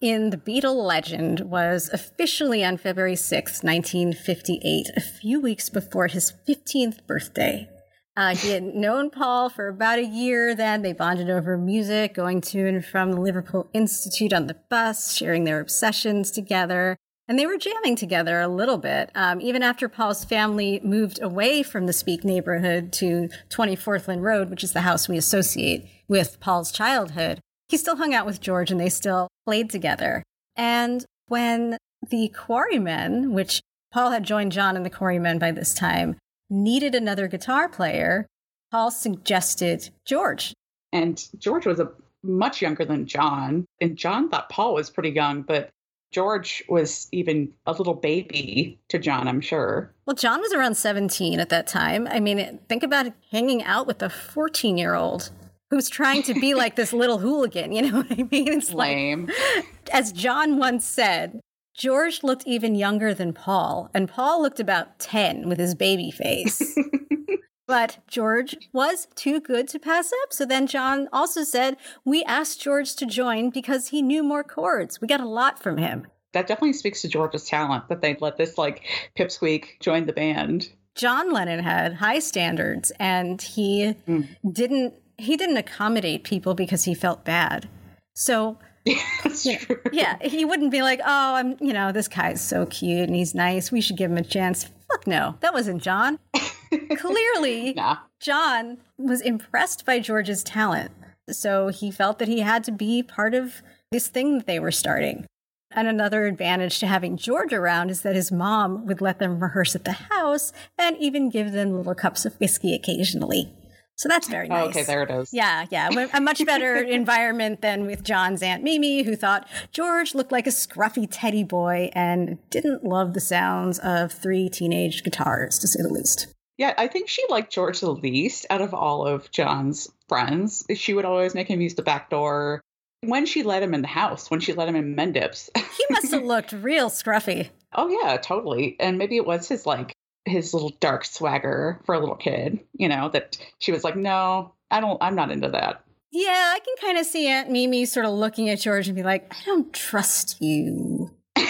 in 0.05 0.29
The 0.29 0.37
Beatle 0.37 0.85
Legend 0.85 1.41
was 1.41 1.89
officially 1.91 2.63
on 2.63 2.77
February 2.77 3.17
6, 3.17 3.63
1958, 3.63 4.91
a 4.95 5.01
few 5.01 5.41
weeks 5.41 5.71
before 5.71 6.09
his 6.09 6.31
15th 6.47 7.07
birthday. 7.07 7.71
Uh, 8.15 8.35
he 8.35 8.51
had 8.51 8.63
known 8.63 9.09
Paul 9.09 9.49
for 9.49 9.67
about 9.67 9.99
a 9.99 10.05
year 10.05 10.55
then. 10.55 10.83
They 10.83 10.93
bonded 10.93 11.31
over 11.31 11.57
music, 11.57 12.13
going 12.13 12.43
to 12.43 12.69
and 12.69 12.85
from 12.85 13.13
the 13.13 13.21
Liverpool 13.21 13.71
Institute 13.73 14.35
on 14.35 14.47
the 14.47 14.59
bus, 14.69 15.17
sharing 15.17 15.45
their 15.45 15.59
obsessions 15.59 16.31
together. 16.31 16.99
And 17.27 17.39
they 17.39 17.47
were 17.47 17.57
jamming 17.57 17.97
together 17.97 18.43
a 18.43 18.49
little 18.49 18.77
bit. 18.77 19.11
Um, 19.15 19.41
even 19.41 19.63
after 19.63 19.89
Paul's 19.89 20.23
family 20.23 20.83
moved 20.85 21.23
away 21.23 21.63
from 21.63 21.87
the 21.87 21.95
Speke 21.95 22.25
neighborhood 22.25 22.93
to 22.95 23.31
20 23.49 23.75
Forthlin 23.75 24.21
Road, 24.21 24.51
which 24.51 24.63
is 24.65 24.75
the 24.75 24.83
house 24.83 25.09
we 25.09 25.17
associate 25.17 25.89
with 26.09 26.39
Paul's 26.41 26.71
childhood, 26.71 27.41
he 27.69 27.77
still 27.77 27.97
hung 27.97 28.15
out 28.15 28.27
with 28.27 28.41
George 28.41 28.71
and 28.71 28.81
they 28.81 28.89
still 28.89 29.29
played 29.45 29.71
together. 29.71 30.23
And 30.57 31.05
when 31.29 31.79
the 32.11 32.29
Quarrymen, 32.29 33.33
which 33.33 33.61
Paul 33.93 34.11
had 34.11 34.25
joined 34.25 34.53
John 34.53 34.77
and 34.77 34.85
the 34.85 34.91
Quarrymen 34.91 35.39
by 35.39 35.53
this 35.53 35.75
time, 35.75 36.17
needed 36.51 36.95
another 36.95 37.29
guitar 37.29 37.69
player, 37.69 38.27
Paul 38.71 38.91
suggested 38.91 39.91
George. 40.05 40.53
And 40.93 41.25
George 41.39 41.67
was 41.67 41.81
a 41.81 41.91
much 42.23 42.63
younger 42.63 42.85
than 42.85 43.07
John. 43.07 43.67
And 43.81 43.97
John 43.97 44.29
thought 44.29 44.49
Paul 44.49 44.75
was 44.75 44.91
pretty 44.91 45.11
young, 45.11 45.43
but 45.43 45.71
George 46.13 46.63
was 46.69 47.09
even 47.11 47.53
a 47.67 47.73
little 47.73 47.95
baby 47.95 48.79
to 48.89 48.99
John, 48.99 49.27
I'm 49.27 49.41
sure. 49.41 49.93
Well, 50.07 50.15
John 50.15 50.41
was 50.41 50.53
around 50.53 50.77
17 50.77 51.41
at 51.41 51.49
that 51.49 51.67
time. 51.67 52.07
I 52.09 52.21
mean, 52.21 52.61
think 52.69 52.85
about 52.85 53.13
hanging 53.33 53.65
out 53.65 53.87
with 53.87 54.01
a 54.01 54.09
14 54.09 54.79
year 54.79 54.95
old 54.95 55.31
who's 55.71 55.89
trying 55.89 56.23
to 56.25 56.35
be 56.35 56.55
like 56.55 56.77
this 56.77 56.93
little 56.93 57.19
hooligan. 57.19 57.73
You 57.73 57.83
know 57.83 57.97
what 58.03 58.13
I 58.13 58.23
mean? 58.31 58.53
It's 58.53 58.73
lame. 58.73 59.27
Like, 59.27 59.67
as 59.93 60.13
John 60.13 60.59
once 60.59 60.85
said, 60.85 61.41
George 61.77 62.23
looked 62.23 62.47
even 62.47 62.77
younger 62.77 63.13
than 63.13 63.33
Paul, 63.33 63.91
and 63.93 64.09
Paul 64.09 64.43
looked 64.43 64.61
about 64.61 64.99
10 65.01 65.49
with 65.49 65.59
his 65.59 65.75
baby 65.75 66.11
face. 66.13 66.79
but 67.67 67.99
George 68.07 68.57
was 68.73 69.09
too 69.17 69.41
good 69.41 69.67
to 69.69 69.81
pass 69.81 70.13
up. 70.23 70.33
So 70.33 70.47
then 70.47 70.69
John 70.69 71.09
also 71.13 71.43
said, 71.43 71.77
We 72.05 72.23
asked 72.25 72.63
George 72.63 72.95
to 72.97 73.07
join 73.07 73.51
because 73.51 73.89
he 73.89 74.03
knew 74.03 74.23
more 74.23 74.45
chords. 74.45 75.01
We 75.01 75.09
got 75.09 75.21
a 75.21 75.29
lot 75.29 75.61
from 75.61 75.79
him. 75.79 76.07
That 76.33 76.47
definitely 76.47 76.75
speaks 76.75 77.03
to 77.03 77.09
George's 77.09 77.45
talent 77.45 77.89
that 77.89 78.01
they'd 78.01 78.21
let 78.21 78.37
this 78.37 78.59
like 78.59 78.83
pipsqueak 79.17 79.81
join 79.81 80.07
the 80.07 80.13
band. 80.13 80.69
John 80.95 81.33
Lennon 81.33 81.61
had 81.61 81.95
high 81.95 82.21
standards 82.21 82.93
and 83.01 83.43
he 83.43 83.95
mm. 84.07 84.29
didn't 84.53 84.95
he 85.19 85.37
didn't 85.37 85.57
accommodate 85.57 86.25
people 86.25 86.55
because 86.55 86.85
he 86.85 86.95
felt 86.95 87.25
bad. 87.25 87.69
So 88.15 88.59
yeah, 88.85 89.59
yeah, 89.93 90.19
he 90.21 90.45
wouldn't 90.45 90.71
be 90.71 90.83
like, 90.83 91.01
"Oh, 91.01 91.35
I'm, 91.35 91.57
you 91.61 91.73
know, 91.73 91.91
this 91.91 92.09
guy's 92.09 92.43
so 92.43 92.67
cute 92.67 93.09
and 93.09 93.17
he's 93.17 93.35
nice. 93.35 93.73
We 93.73 93.81
should 93.81 93.97
give 93.97 94.11
him 94.11 94.19
a 94.19 94.23
chance." 94.23 94.71
Fuck 94.91 95.07
no, 95.07 95.37
that 95.41 95.55
wasn't 95.55 95.83
John. 95.83 96.19
Clearly, 96.97 97.73
nah. 97.73 97.99
John 98.21 98.79
was 98.99 99.23
impressed 99.23 99.87
by 99.87 100.01
George's 100.01 100.43
talent, 100.43 100.91
so 101.31 101.69
he 101.69 101.91
felt 101.91 102.19
that 102.19 102.29
he 102.29 102.41
had 102.41 102.63
to 102.65 102.73
be 102.73 103.03
part 103.03 103.35
of 103.35 103.63
this 103.91 104.09
thing 104.09 104.37
that 104.39 104.47
they 104.47 104.59
were 104.59 104.73
starting. 104.73 105.27
And 105.71 105.89
another 105.89 106.27
advantage 106.27 106.79
to 106.81 106.87
having 106.87 107.17
George 107.17 107.53
around 107.53 107.91
is 107.91 108.03
that 108.03 108.15
his 108.15 108.31
mom 108.31 108.87
would 108.87 109.01
let 109.01 109.19
them 109.19 109.41
rehearse 109.41 109.75
at 109.75 109.85
the 109.85 109.93
house 109.93 110.53
and 110.79 110.97
even 110.99 111.31
give 111.31 111.53
them 111.53 111.77
little 111.77 111.95
cups 111.95 112.25
of 112.25 112.35
whiskey 112.35 112.75
occasionally. 112.75 113.53
So 113.97 114.09
that's 114.09 114.29
very 114.29 114.49
nice. 114.49 114.65
Oh, 114.65 114.69
okay, 114.71 114.83
there 114.83 115.03
it 115.03 115.11
is. 115.11 115.33
Yeah, 115.33 115.67
yeah. 115.71 115.89
A 116.13 116.21
much 116.21 116.45
better 116.45 116.77
environment 116.83 117.61
than 117.63 117.87
with 117.87 118.03
John's 118.03 118.43
Aunt 118.43 118.63
Mimi, 118.63 119.03
who 119.03 119.15
thought 119.15 119.49
George 119.71 120.15
looked 120.15 120.33
like 120.33 120.47
a 120.47 120.51
scruffy 120.51 121.07
teddy 121.11 121.45
boy 121.45 121.91
and 121.95 122.39
didn't 122.51 122.85
love 122.85 123.15
the 123.15 123.21
sounds 123.21 123.79
of 123.79 124.11
three 124.13 124.49
teenage 124.49 125.05
guitars, 125.05 125.59
to 125.61 125.69
say 125.69 125.83
the 125.83 125.89
least. 125.89 126.27
Yeah, 126.57 126.75
I 126.77 126.89
think 126.89 127.09
she 127.09 127.25
liked 127.29 127.53
George 127.53 127.81
the 127.81 127.91
least 127.93 128.47
out 128.51 128.61
of 128.61 128.75
all 128.75 129.07
of 129.07 129.31
John's 129.31 129.91
friends. 130.09 130.65
She 130.75 130.95
would 130.95 131.05
always 131.05 131.35
make 131.35 131.49
him 131.49 131.61
use 131.61 131.75
the 131.75 131.83
back 131.83 132.11
door. 132.11 132.61
When 133.03 133.27
she 133.27 133.43
let 133.43 133.63
him 133.63 133.75
in 133.75 133.83
the 133.83 133.89
house, 133.89 134.31
when 134.31 134.41
she 134.41 134.53
let 134.55 134.69
him 134.69 134.77
in 134.77 134.97
Mendips. 134.97 135.51
he 135.57 135.85
must 135.91 136.13
have 136.13 136.23
looked 136.25 136.53
real 136.53 136.91
scruffy. 136.91 137.51
Oh 137.75 137.89
yeah, 137.89 138.17
totally. 138.17 138.77
And 138.81 138.99
maybe 138.99 139.17
it 139.17 139.27
was 139.27 139.49
his 139.49 139.67
like 139.67 139.94
his 140.25 140.55
little 140.55 140.71
dark 140.81 141.05
swagger 141.05 141.81
for 141.85 141.95
a 141.95 142.01
little 142.01 142.17
kid, 142.17 142.61
you 142.73 142.89
know, 142.89 143.09
that 143.11 143.37
she 143.59 143.73
was 143.73 143.85
like, 143.85 143.97
"No, 143.97 144.53
I 144.71 144.81
don't 144.81 144.99
I'm 145.03 145.15
not 145.15 145.31
into 145.31 145.51
that." 145.51 145.83
Yeah, 146.11 146.53
I 146.55 146.61
can 146.61 146.75
kind 146.81 146.99
of 146.99 147.07
see 147.07 147.27
Aunt 147.27 147.51
Mimi 147.51 147.85
sort 147.85 148.07
of 148.07 148.13
looking 148.13 148.49
at 148.49 148.61
George 148.61 148.87
and 148.87 148.97
be 148.97 149.03
like, 149.03 149.33
"I 149.33 149.45
don't 149.45 149.73
trust 149.73 150.41
you." 150.41 151.11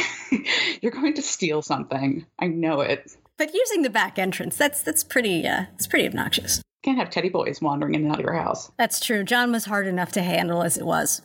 You're 0.80 0.92
going 0.92 1.14
to 1.14 1.22
steal 1.22 1.62
something. 1.62 2.26
I 2.38 2.46
know 2.48 2.80
it. 2.80 3.16
But 3.36 3.54
using 3.54 3.82
the 3.82 3.90
back 3.90 4.18
entrance, 4.18 4.56
that's 4.56 4.82
that's 4.82 5.04
pretty 5.04 5.46
uh 5.46 5.64
it's 5.74 5.86
pretty 5.86 6.06
obnoxious. 6.06 6.62
Can't 6.82 6.98
have 6.98 7.10
teddy 7.10 7.30
boys 7.30 7.62
wandering 7.62 7.94
in 7.94 8.02
and 8.02 8.12
out 8.12 8.18
of 8.18 8.24
your 8.24 8.34
house. 8.34 8.70
That's 8.78 9.00
true. 9.00 9.24
John 9.24 9.52
was 9.52 9.64
hard 9.64 9.86
enough 9.86 10.12
to 10.12 10.22
handle 10.22 10.62
as 10.62 10.76
it 10.76 10.84
was. 10.84 11.22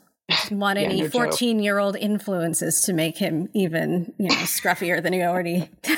Didn't 0.49 0.62
want 0.62 0.79
any 0.79 1.07
14 1.07 1.59
year 1.59 1.77
old 1.77 1.95
influences 1.95 2.81
to 2.81 2.93
make 2.93 3.17
him 3.17 3.49
even, 3.53 4.13
you 4.17 4.29
know, 4.29 4.35
scruffier 4.35 5.01
than 5.01 5.13
he 5.13 5.21
already 5.21 5.69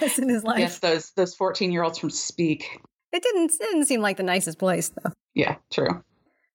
was 0.00 0.16
in 0.18 0.28
his 0.28 0.44
life. 0.44 0.60
Yes, 0.60 0.78
those 0.78 1.10
those 1.16 1.34
14 1.34 1.72
year 1.72 1.82
olds 1.82 1.98
from 1.98 2.10
Speke. 2.10 2.80
It 3.12 3.22
didn't 3.24 3.50
it 3.50 3.58
didn't 3.58 3.86
seem 3.86 4.00
like 4.00 4.16
the 4.16 4.22
nicest 4.22 4.60
place 4.60 4.90
though. 4.90 5.10
Yeah, 5.34 5.56
true. 5.72 6.04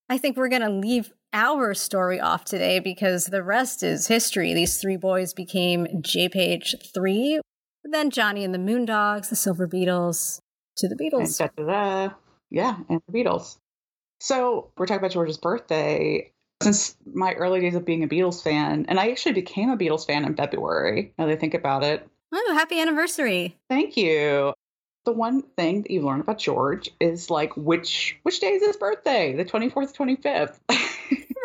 I 0.09 0.17
think 0.17 0.37
we're 0.37 0.47
going 0.47 0.61
to 0.61 0.69
leave 0.69 1.11
our 1.33 1.73
story 1.73 2.21
off 2.21 2.45
today 2.45 2.79
because 2.79 3.25
the 3.25 3.43
rest 3.43 3.83
is 3.83 4.07
history. 4.07 4.53
These 4.53 4.77
three 4.77 4.97
boys 4.97 5.33
became 5.33 5.87
Japage 6.01 6.75
3, 6.93 7.39
then 7.83 8.09
Johnny 8.09 8.43
and 8.43 8.53
the 8.53 8.59
Moondogs, 8.59 9.29
the 9.29 9.35
Silver 9.35 9.67
Beetles, 9.67 10.41
to 10.77 10.87
the 10.87 10.95
Beatles. 10.95 11.39
And. 11.57 12.13
Yeah, 12.49 12.77
and 12.89 13.01
the 13.07 13.13
Beatles. 13.13 13.57
So 14.19 14.71
we're 14.77 14.85
talking 14.85 14.99
about 14.99 15.11
George's 15.11 15.37
birthday. 15.37 16.31
Since 16.62 16.95
my 17.13 17.34
early 17.34 17.60
days 17.62 17.76
of 17.76 17.86
being 17.86 18.04
a 18.04 18.08
Beatles 18.08 18.43
fan, 18.43 18.86
and 18.88 19.00
I 19.00 19.10
actually 19.10 19.34
became 19.34 19.69
a 19.69 19.78
Beatles 19.78 20.06
fan 20.06 20.26
in 20.26 20.36
February, 20.36 21.13
now 21.17 21.26
that 21.26 21.34
I 21.34 21.36
think 21.36 21.54
about 21.54 21.84
it. 21.84 22.08
Oh, 22.34 22.54
happy 22.54 22.80
anniversary. 22.80 23.58
Thank 23.69 23.97
you. 23.97 24.54
The 25.06 25.12
one 25.12 25.41
thing 25.41 25.82
that 25.82 25.91
you 25.91 26.02
learn 26.02 26.21
about 26.21 26.38
George 26.38 26.89
is 27.00 27.30
like 27.30 27.58
which 27.58 28.17
which 28.24 28.39
day 28.39 28.52
is 28.52 28.65
his 28.65 28.78
birthday? 28.78 29.36
The 29.36 29.45
24th, 29.45 29.95
25th. 29.95 30.60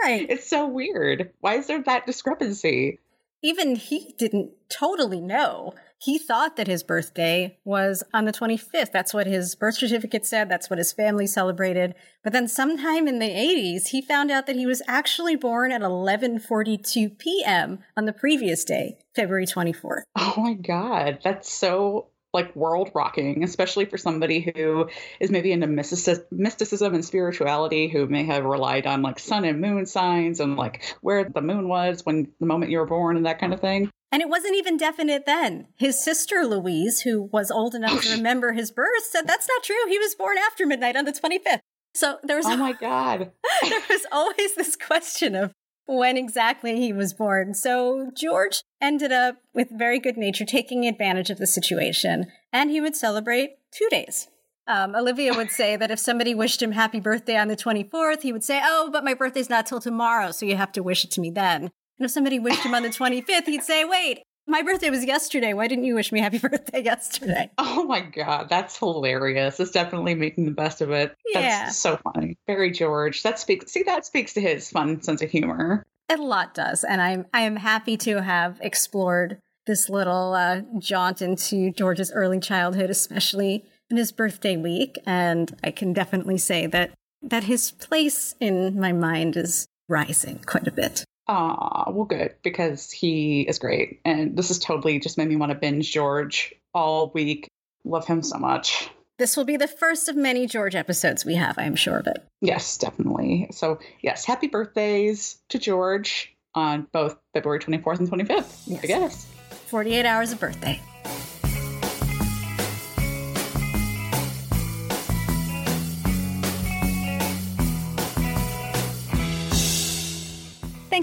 Right. 0.02 0.26
it's 0.28 0.48
so 0.48 0.68
weird. 0.68 1.32
Why 1.40 1.54
is 1.54 1.66
there 1.66 1.82
that 1.82 2.06
discrepancy? 2.06 3.00
Even 3.42 3.74
he 3.76 4.14
didn't 4.18 4.50
totally 4.68 5.20
know. 5.20 5.74
He 5.98 6.18
thought 6.18 6.56
that 6.56 6.66
his 6.66 6.82
birthday 6.82 7.58
was 7.64 8.04
on 8.12 8.26
the 8.26 8.32
25th. 8.32 8.92
That's 8.92 9.14
what 9.14 9.26
his 9.26 9.54
birth 9.54 9.76
certificate 9.76 10.26
said. 10.26 10.48
That's 10.48 10.68
what 10.68 10.78
his 10.78 10.92
family 10.92 11.26
celebrated. 11.26 11.94
But 12.22 12.32
then 12.34 12.48
sometime 12.48 13.08
in 13.08 13.18
the 13.18 13.30
80s, 13.30 13.88
he 13.88 14.02
found 14.02 14.30
out 14.30 14.46
that 14.46 14.56
he 14.56 14.66
was 14.66 14.82
actually 14.86 15.36
born 15.36 15.72
at 15.72 15.80
11:42 15.80 17.18
p.m. 17.18 17.78
on 17.96 18.04
the 18.04 18.12
previous 18.12 18.64
day, 18.64 18.98
February 19.14 19.46
24th. 19.46 20.02
Oh 20.16 20.34
my 20.36 20.52
god, 20.52 21.20
that's 21.24 21.50
so 21.50 22.08
like 22.34 22.54
world 22.54 22.90
rocking, 22.94 23.42
especially 23.42 23.86
for 23.86 23.96
somebody 23.96 24.52
who 24.54 24.90
is 25.18 25.30
maybe 25.30 25.52
into 25.52 25.66
mysticism 25.66 26.94
and 26.94 27.04
spirituality, 27.04 27.88
who 27.88 28.06
may 28.06 28.24
have 28.24 28.44
relied 28.44 28.86
on 28.86 29.00
like 29.00 29.18
sun 29.18 29.46
and 29.46 29.62
moon 29.62 29.86
signs 29.86 30.40
and 30.40 30.56
like 30.56 30.94
where 31.00 31.24
the 31.24 31.40
moon 31.40 31.66
was 31.66 32.04
when 32.04 32.30
the 32.38 32.44
moment 32.44 32.70
you 32.70 32.78
were 32.78 32.86
born 32.86 33.16
and 33.16 33.24
that 33.24 33.38
kind 33.38 33.54
of 33.54 33.60
thing. 33.60 33.90
And 34.12 34.22
it 34.22 34.28
wasn't 34.28 34.56
even 34.56 34.76
definite 34.76 35.26
then. 35.26 35.68
His 35.76 36.02
sister 36.02 36.44
Louise, 36.44 37.00
who 37.00 37.22
was 37.22 37.50
old 37.50 37.74
enough 37.74 38.02
to 38.02 38.10
remember 38.16 38.52
his 38.52 38.70
birth, 38.70 39.04
said 39.10 39.26
that's 39.26 39.48
not 39.48 39.62
true. 39.62 39.88
He 39.88 39.98
was 39.98 40.14
born 40.14 40.38
after 40.38 40.66
midnight 40.66 40.96
on 40.96 41.04
the 41.04 41.12
25th. 41.12 41.60
So 41.94 42.18
there 42.22 42.36
was 42.36 42.46
Oh 42.46 42.56
my 42.56 42.72
god. 42.80 43.32
there 43.62 43.82
was 43.90 44.06
always 44.12 44.54
this 44.54 44.76
question 44.76 45.34
of 45.34 45.52
when 45.86 46.16
exactly 46.16 46.76
he 46.76 46.92
was 46.92 47.14
born. 47.14 47.54
So 47.54 48.10
George 48.16 48.62
ended 48.80 49.12
up, 49.12 49.36
with 49.54 49.68
very 49.70 49.98
good 49.98 50.16
nature, 50.16 50.44
taking 50.44 50.86
advantage 50.86 51.30
of 51.30 51.38
the 51.38 51.46
situation, 51.46 52.26
and 52.52 52.70
he 52.70 52.80
would 52.80 52.96
celebrate 52.96 53.58
two 53.72 53.88
days. 53.90 54.28
Um, 54.68 54.96
Olivia 54.96 55.32
would 55.32 55.52
say 55.52 55.76
that 55.76 55.92
if 55.92 56.00
somebody 56.00 56.34
wished 56.34 56.60
him 56.60 56.72
happy 56.72 56.98
birthday 56.98 57.36
on 57.36 57.46
the 57.46 57.56
24th, 57.56 58.22
he 58.22 58.32
would 58.32 58.42
say, 58.42 58.60
Oh, 58.64 58.90
but 58.92 59.04
my 59.04 59.14
birthday's 59.14 59.48
not 59.48 59.64
till 59.64 59.80
tomorrow, 59.80 60.32
so 60.32 60.44
you 60.44 60.56
have 60.56 60.72
to 60.72 60.82
wish 60.82 61.04
it 61.04 61.10
to 61.12 61.20
me 61.20 61.30
then. 61.30 61.70
And 61.98 62.04
if 62.04 62.10
somebody 62.10 62.38
wished 62.38 62.62
him 62.62 62.74
on 62.74 62.82
the 62.82 62.90
25th, 62.90 63.46
he'd 63.46 63.62
say, 63.62 63.84
Wait, 63.84 64.22
my 64.46 64.62
birthday 64.62 64.90
was 64.90 65.04
yesterday. 65.04 65.52
Why 65.54 65.66
didn't 65.66 65.84
you 65.84 65.94
wish 65.94 66.12
me 66.12 66.20
happy 66.20 66.38
birthday 66.42 66.82
yesterday? 66.82 67.50
Oh 67.58 67.84
my 67.84 68.00
god, 68.00 68.48
that's 68.48 68.78
hilarious. 68.78 69.58
It's 69.58 69.70
definitely 69.70 70.14
making 70.14 70.44
the 70.44 70.52
best 70.52 70.80
of 70.80 70.90
it. 70.90 71.16
Yeah. 71.26 71.64
That's 71.64 71.76
so 71.76 71.98
funny. 71.98 72.36
Very 72.46 72.70
George. 72.70 73.22
That 73.22 73.38
speaks 73.38 73.72
see 73.72 73.82
that 73.84 74.06
speaks 74.06 74.34
to 74.34 74.40
his 74.40 74.70
fun 74.70 75.02
sense 75.02 75.22
of 75.22 75.30
humor. 75.30 75.84
A 76.08 76.16
lot 76.16 76.54
does, 76.54 76.84
and 76.84 77.00
I'm 77.00 77.26
I 77.34 77.40
am 77.40 77.56
happy 77.56 77.96
to 77.98 78.22
have 78.22 78.58
explored 78.60 79.38
this 79.66 79.88
little 79.88 80.34
uh, 80.34 80.60
jaunt 80.78 81.20
into 81.20 81.72
George's 81.72 82.12
early 82.12 82.38
childhood, 82.38 82.88
especially 82.88 83.64
in 83.90 83.96
his 83.96 84.12
birthday 84.12 84.56
week. 84.56 84.96
And 85.04 85.56
I 85.64 85.72
can 85.72 85.92
definitely 85.92 86.38
say 86.38 86.66
that 86.68 86.92
that 87.20 87.44
his 87.44 87.72
place 87.72 88.36
in 88.38 88.78
my 88.78 88.92
mind 88.92 89.36
is 89.36 89.66
rising 89.88 90.40
quite 90.46 90.68
a 90.68 90.72
bit. 90.72 91.04
Ah, 91.28 91.90
well, 91.90 92.04
good 92.04 92.34
because 92.42 92.90
he 92.90 93.42
is 93.42 93.58
great, 93.58 94.00
and 94.04 94.36
this 94.36 94.48
has 94.48 94.58
totally 94.58 95.00
just 95.00 95.18
made 95.18 95.28
me 95.28 95.36
want 95.36 95.50
to 95.50 95.58
binge 95.58 95.92
George 95.92 96.54
all 96.72 97.10
week. 97.14 97.48
Love 97.84 98.06
him 98.06 98.22
so 98.22 98.38
much. 98.38 98.88
This 99.18 99.36
will 99.36 99.44
be 99.44 99.56
the 99.56 99.66
first 99.66 100.08
of 100.08 100.16
many 100.16 100.46
George 100.46 100.74
episodes 100.74 101.24
we 101.24 101.34
have, 101.34 101.58
I'm 101.58 101.74
sure 101.74 101.98
of 101.98 102.06
it. 102.06 102.22
Yes, 102.42 102.76
definitely. 102.76 103.48
So, 103.50 103.78
yes, 104.02 104.24
happy 104.24 104.46
birthdays 104.46 105.38
to 105.48 105.58
George 105.58 106.36
on 106.54 106.86
both 106.92 107.16
February 107.32 107.60
24th 107.60 108.00
and 108.00 108.10
25th, 108.10 108.82
I 108.82 108.86
guess. 108.86 109.26
48 109.68 110.04
hours 110.04 110.32
of 110.32 110.40
birthday. 110.40 110.80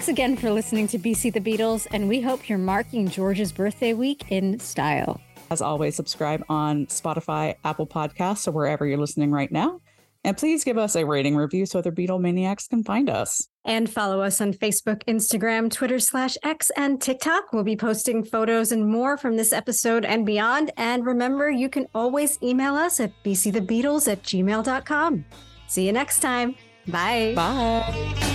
Thanks 0.04 0.20
again 0.20 0.36
for 0.36 0.52
listening 0.52 0.90
to 0.90 1.00
BC 1.00 1.32
the 1.32 1.40
Beatles, 1.40 1.88
and 1.92 2.10
we 2.10 2.20
hope 2.20 2.50
you're 2.50 2.58
marking 2.58 3.08
George's 3.08 3.54
birthday 3.54 3.94
week 3.94 4.26
in 4.28 4.60
style. 4.60 5.22
As 5.50 5.62
always, 5.62 5.96
subscribe 5.96 6.44
on 6.50 6.88
Spotify, 6.88 7.56
Apple 7.64 7.88
Podcasts, 7.88 8.46
or 8.46 8.52
wherever 8.52 8.86
you're 8.86 8.98
listening 8.98 9.32
right 9.32 9.50
now. 9.50 9.80
And 10.26 10.36
please 10.36 10.66
give 10.66 10.78
us 10.78 10.98
a 10.98 11.06
rating 11.06 11.38
review 11.38 11.66
so 11.66 11.80
other 11.80 11.94
Beatle 11.94 12.20
maniacs 12.20 12.68
can 12.68 12.84
find 12.84 13.10
us. 13.10 13.48
And 13.64 13.90
follow 13.90 14.20
us 14.20 14.42
on 14.42 14.52
Facebook, 14.52 15.06
Instagram, 15.06 15.72
Twitter 15.72 16.00
slash 16.00 16.36
X, 16.44 16.70
and 16.76 17.02
TikTok. 17.02 17.54
We'll 17.54 17.64
be 17.64 17.78
posting 17.78 18.26
photos 18.26 18.74
and 18.74 18.86
more 18.86 19.16
from 19.16 19.38
this 19.38 19.54
episode 19.54 20.04
and 20.04 20.26
beyond. 20.26 20.72
And 20.76 21.06
remember, 21.06 21.50
you 21.50 21.70
can 21.70 21.88
always 21.96 22.38
email 22.44 22.76
us 22.76 23.00
at 23.00 23.14
bcthebeatles 23.24 24.12
at 24.12 24.22
gmail.com. 24.24 25.24
See 25.68 25.86
you 25.86 25.94
next 25.94 26.20
time. 26.20 26.56
Bye. 26.90 27.32
Bye. 27.38 28.33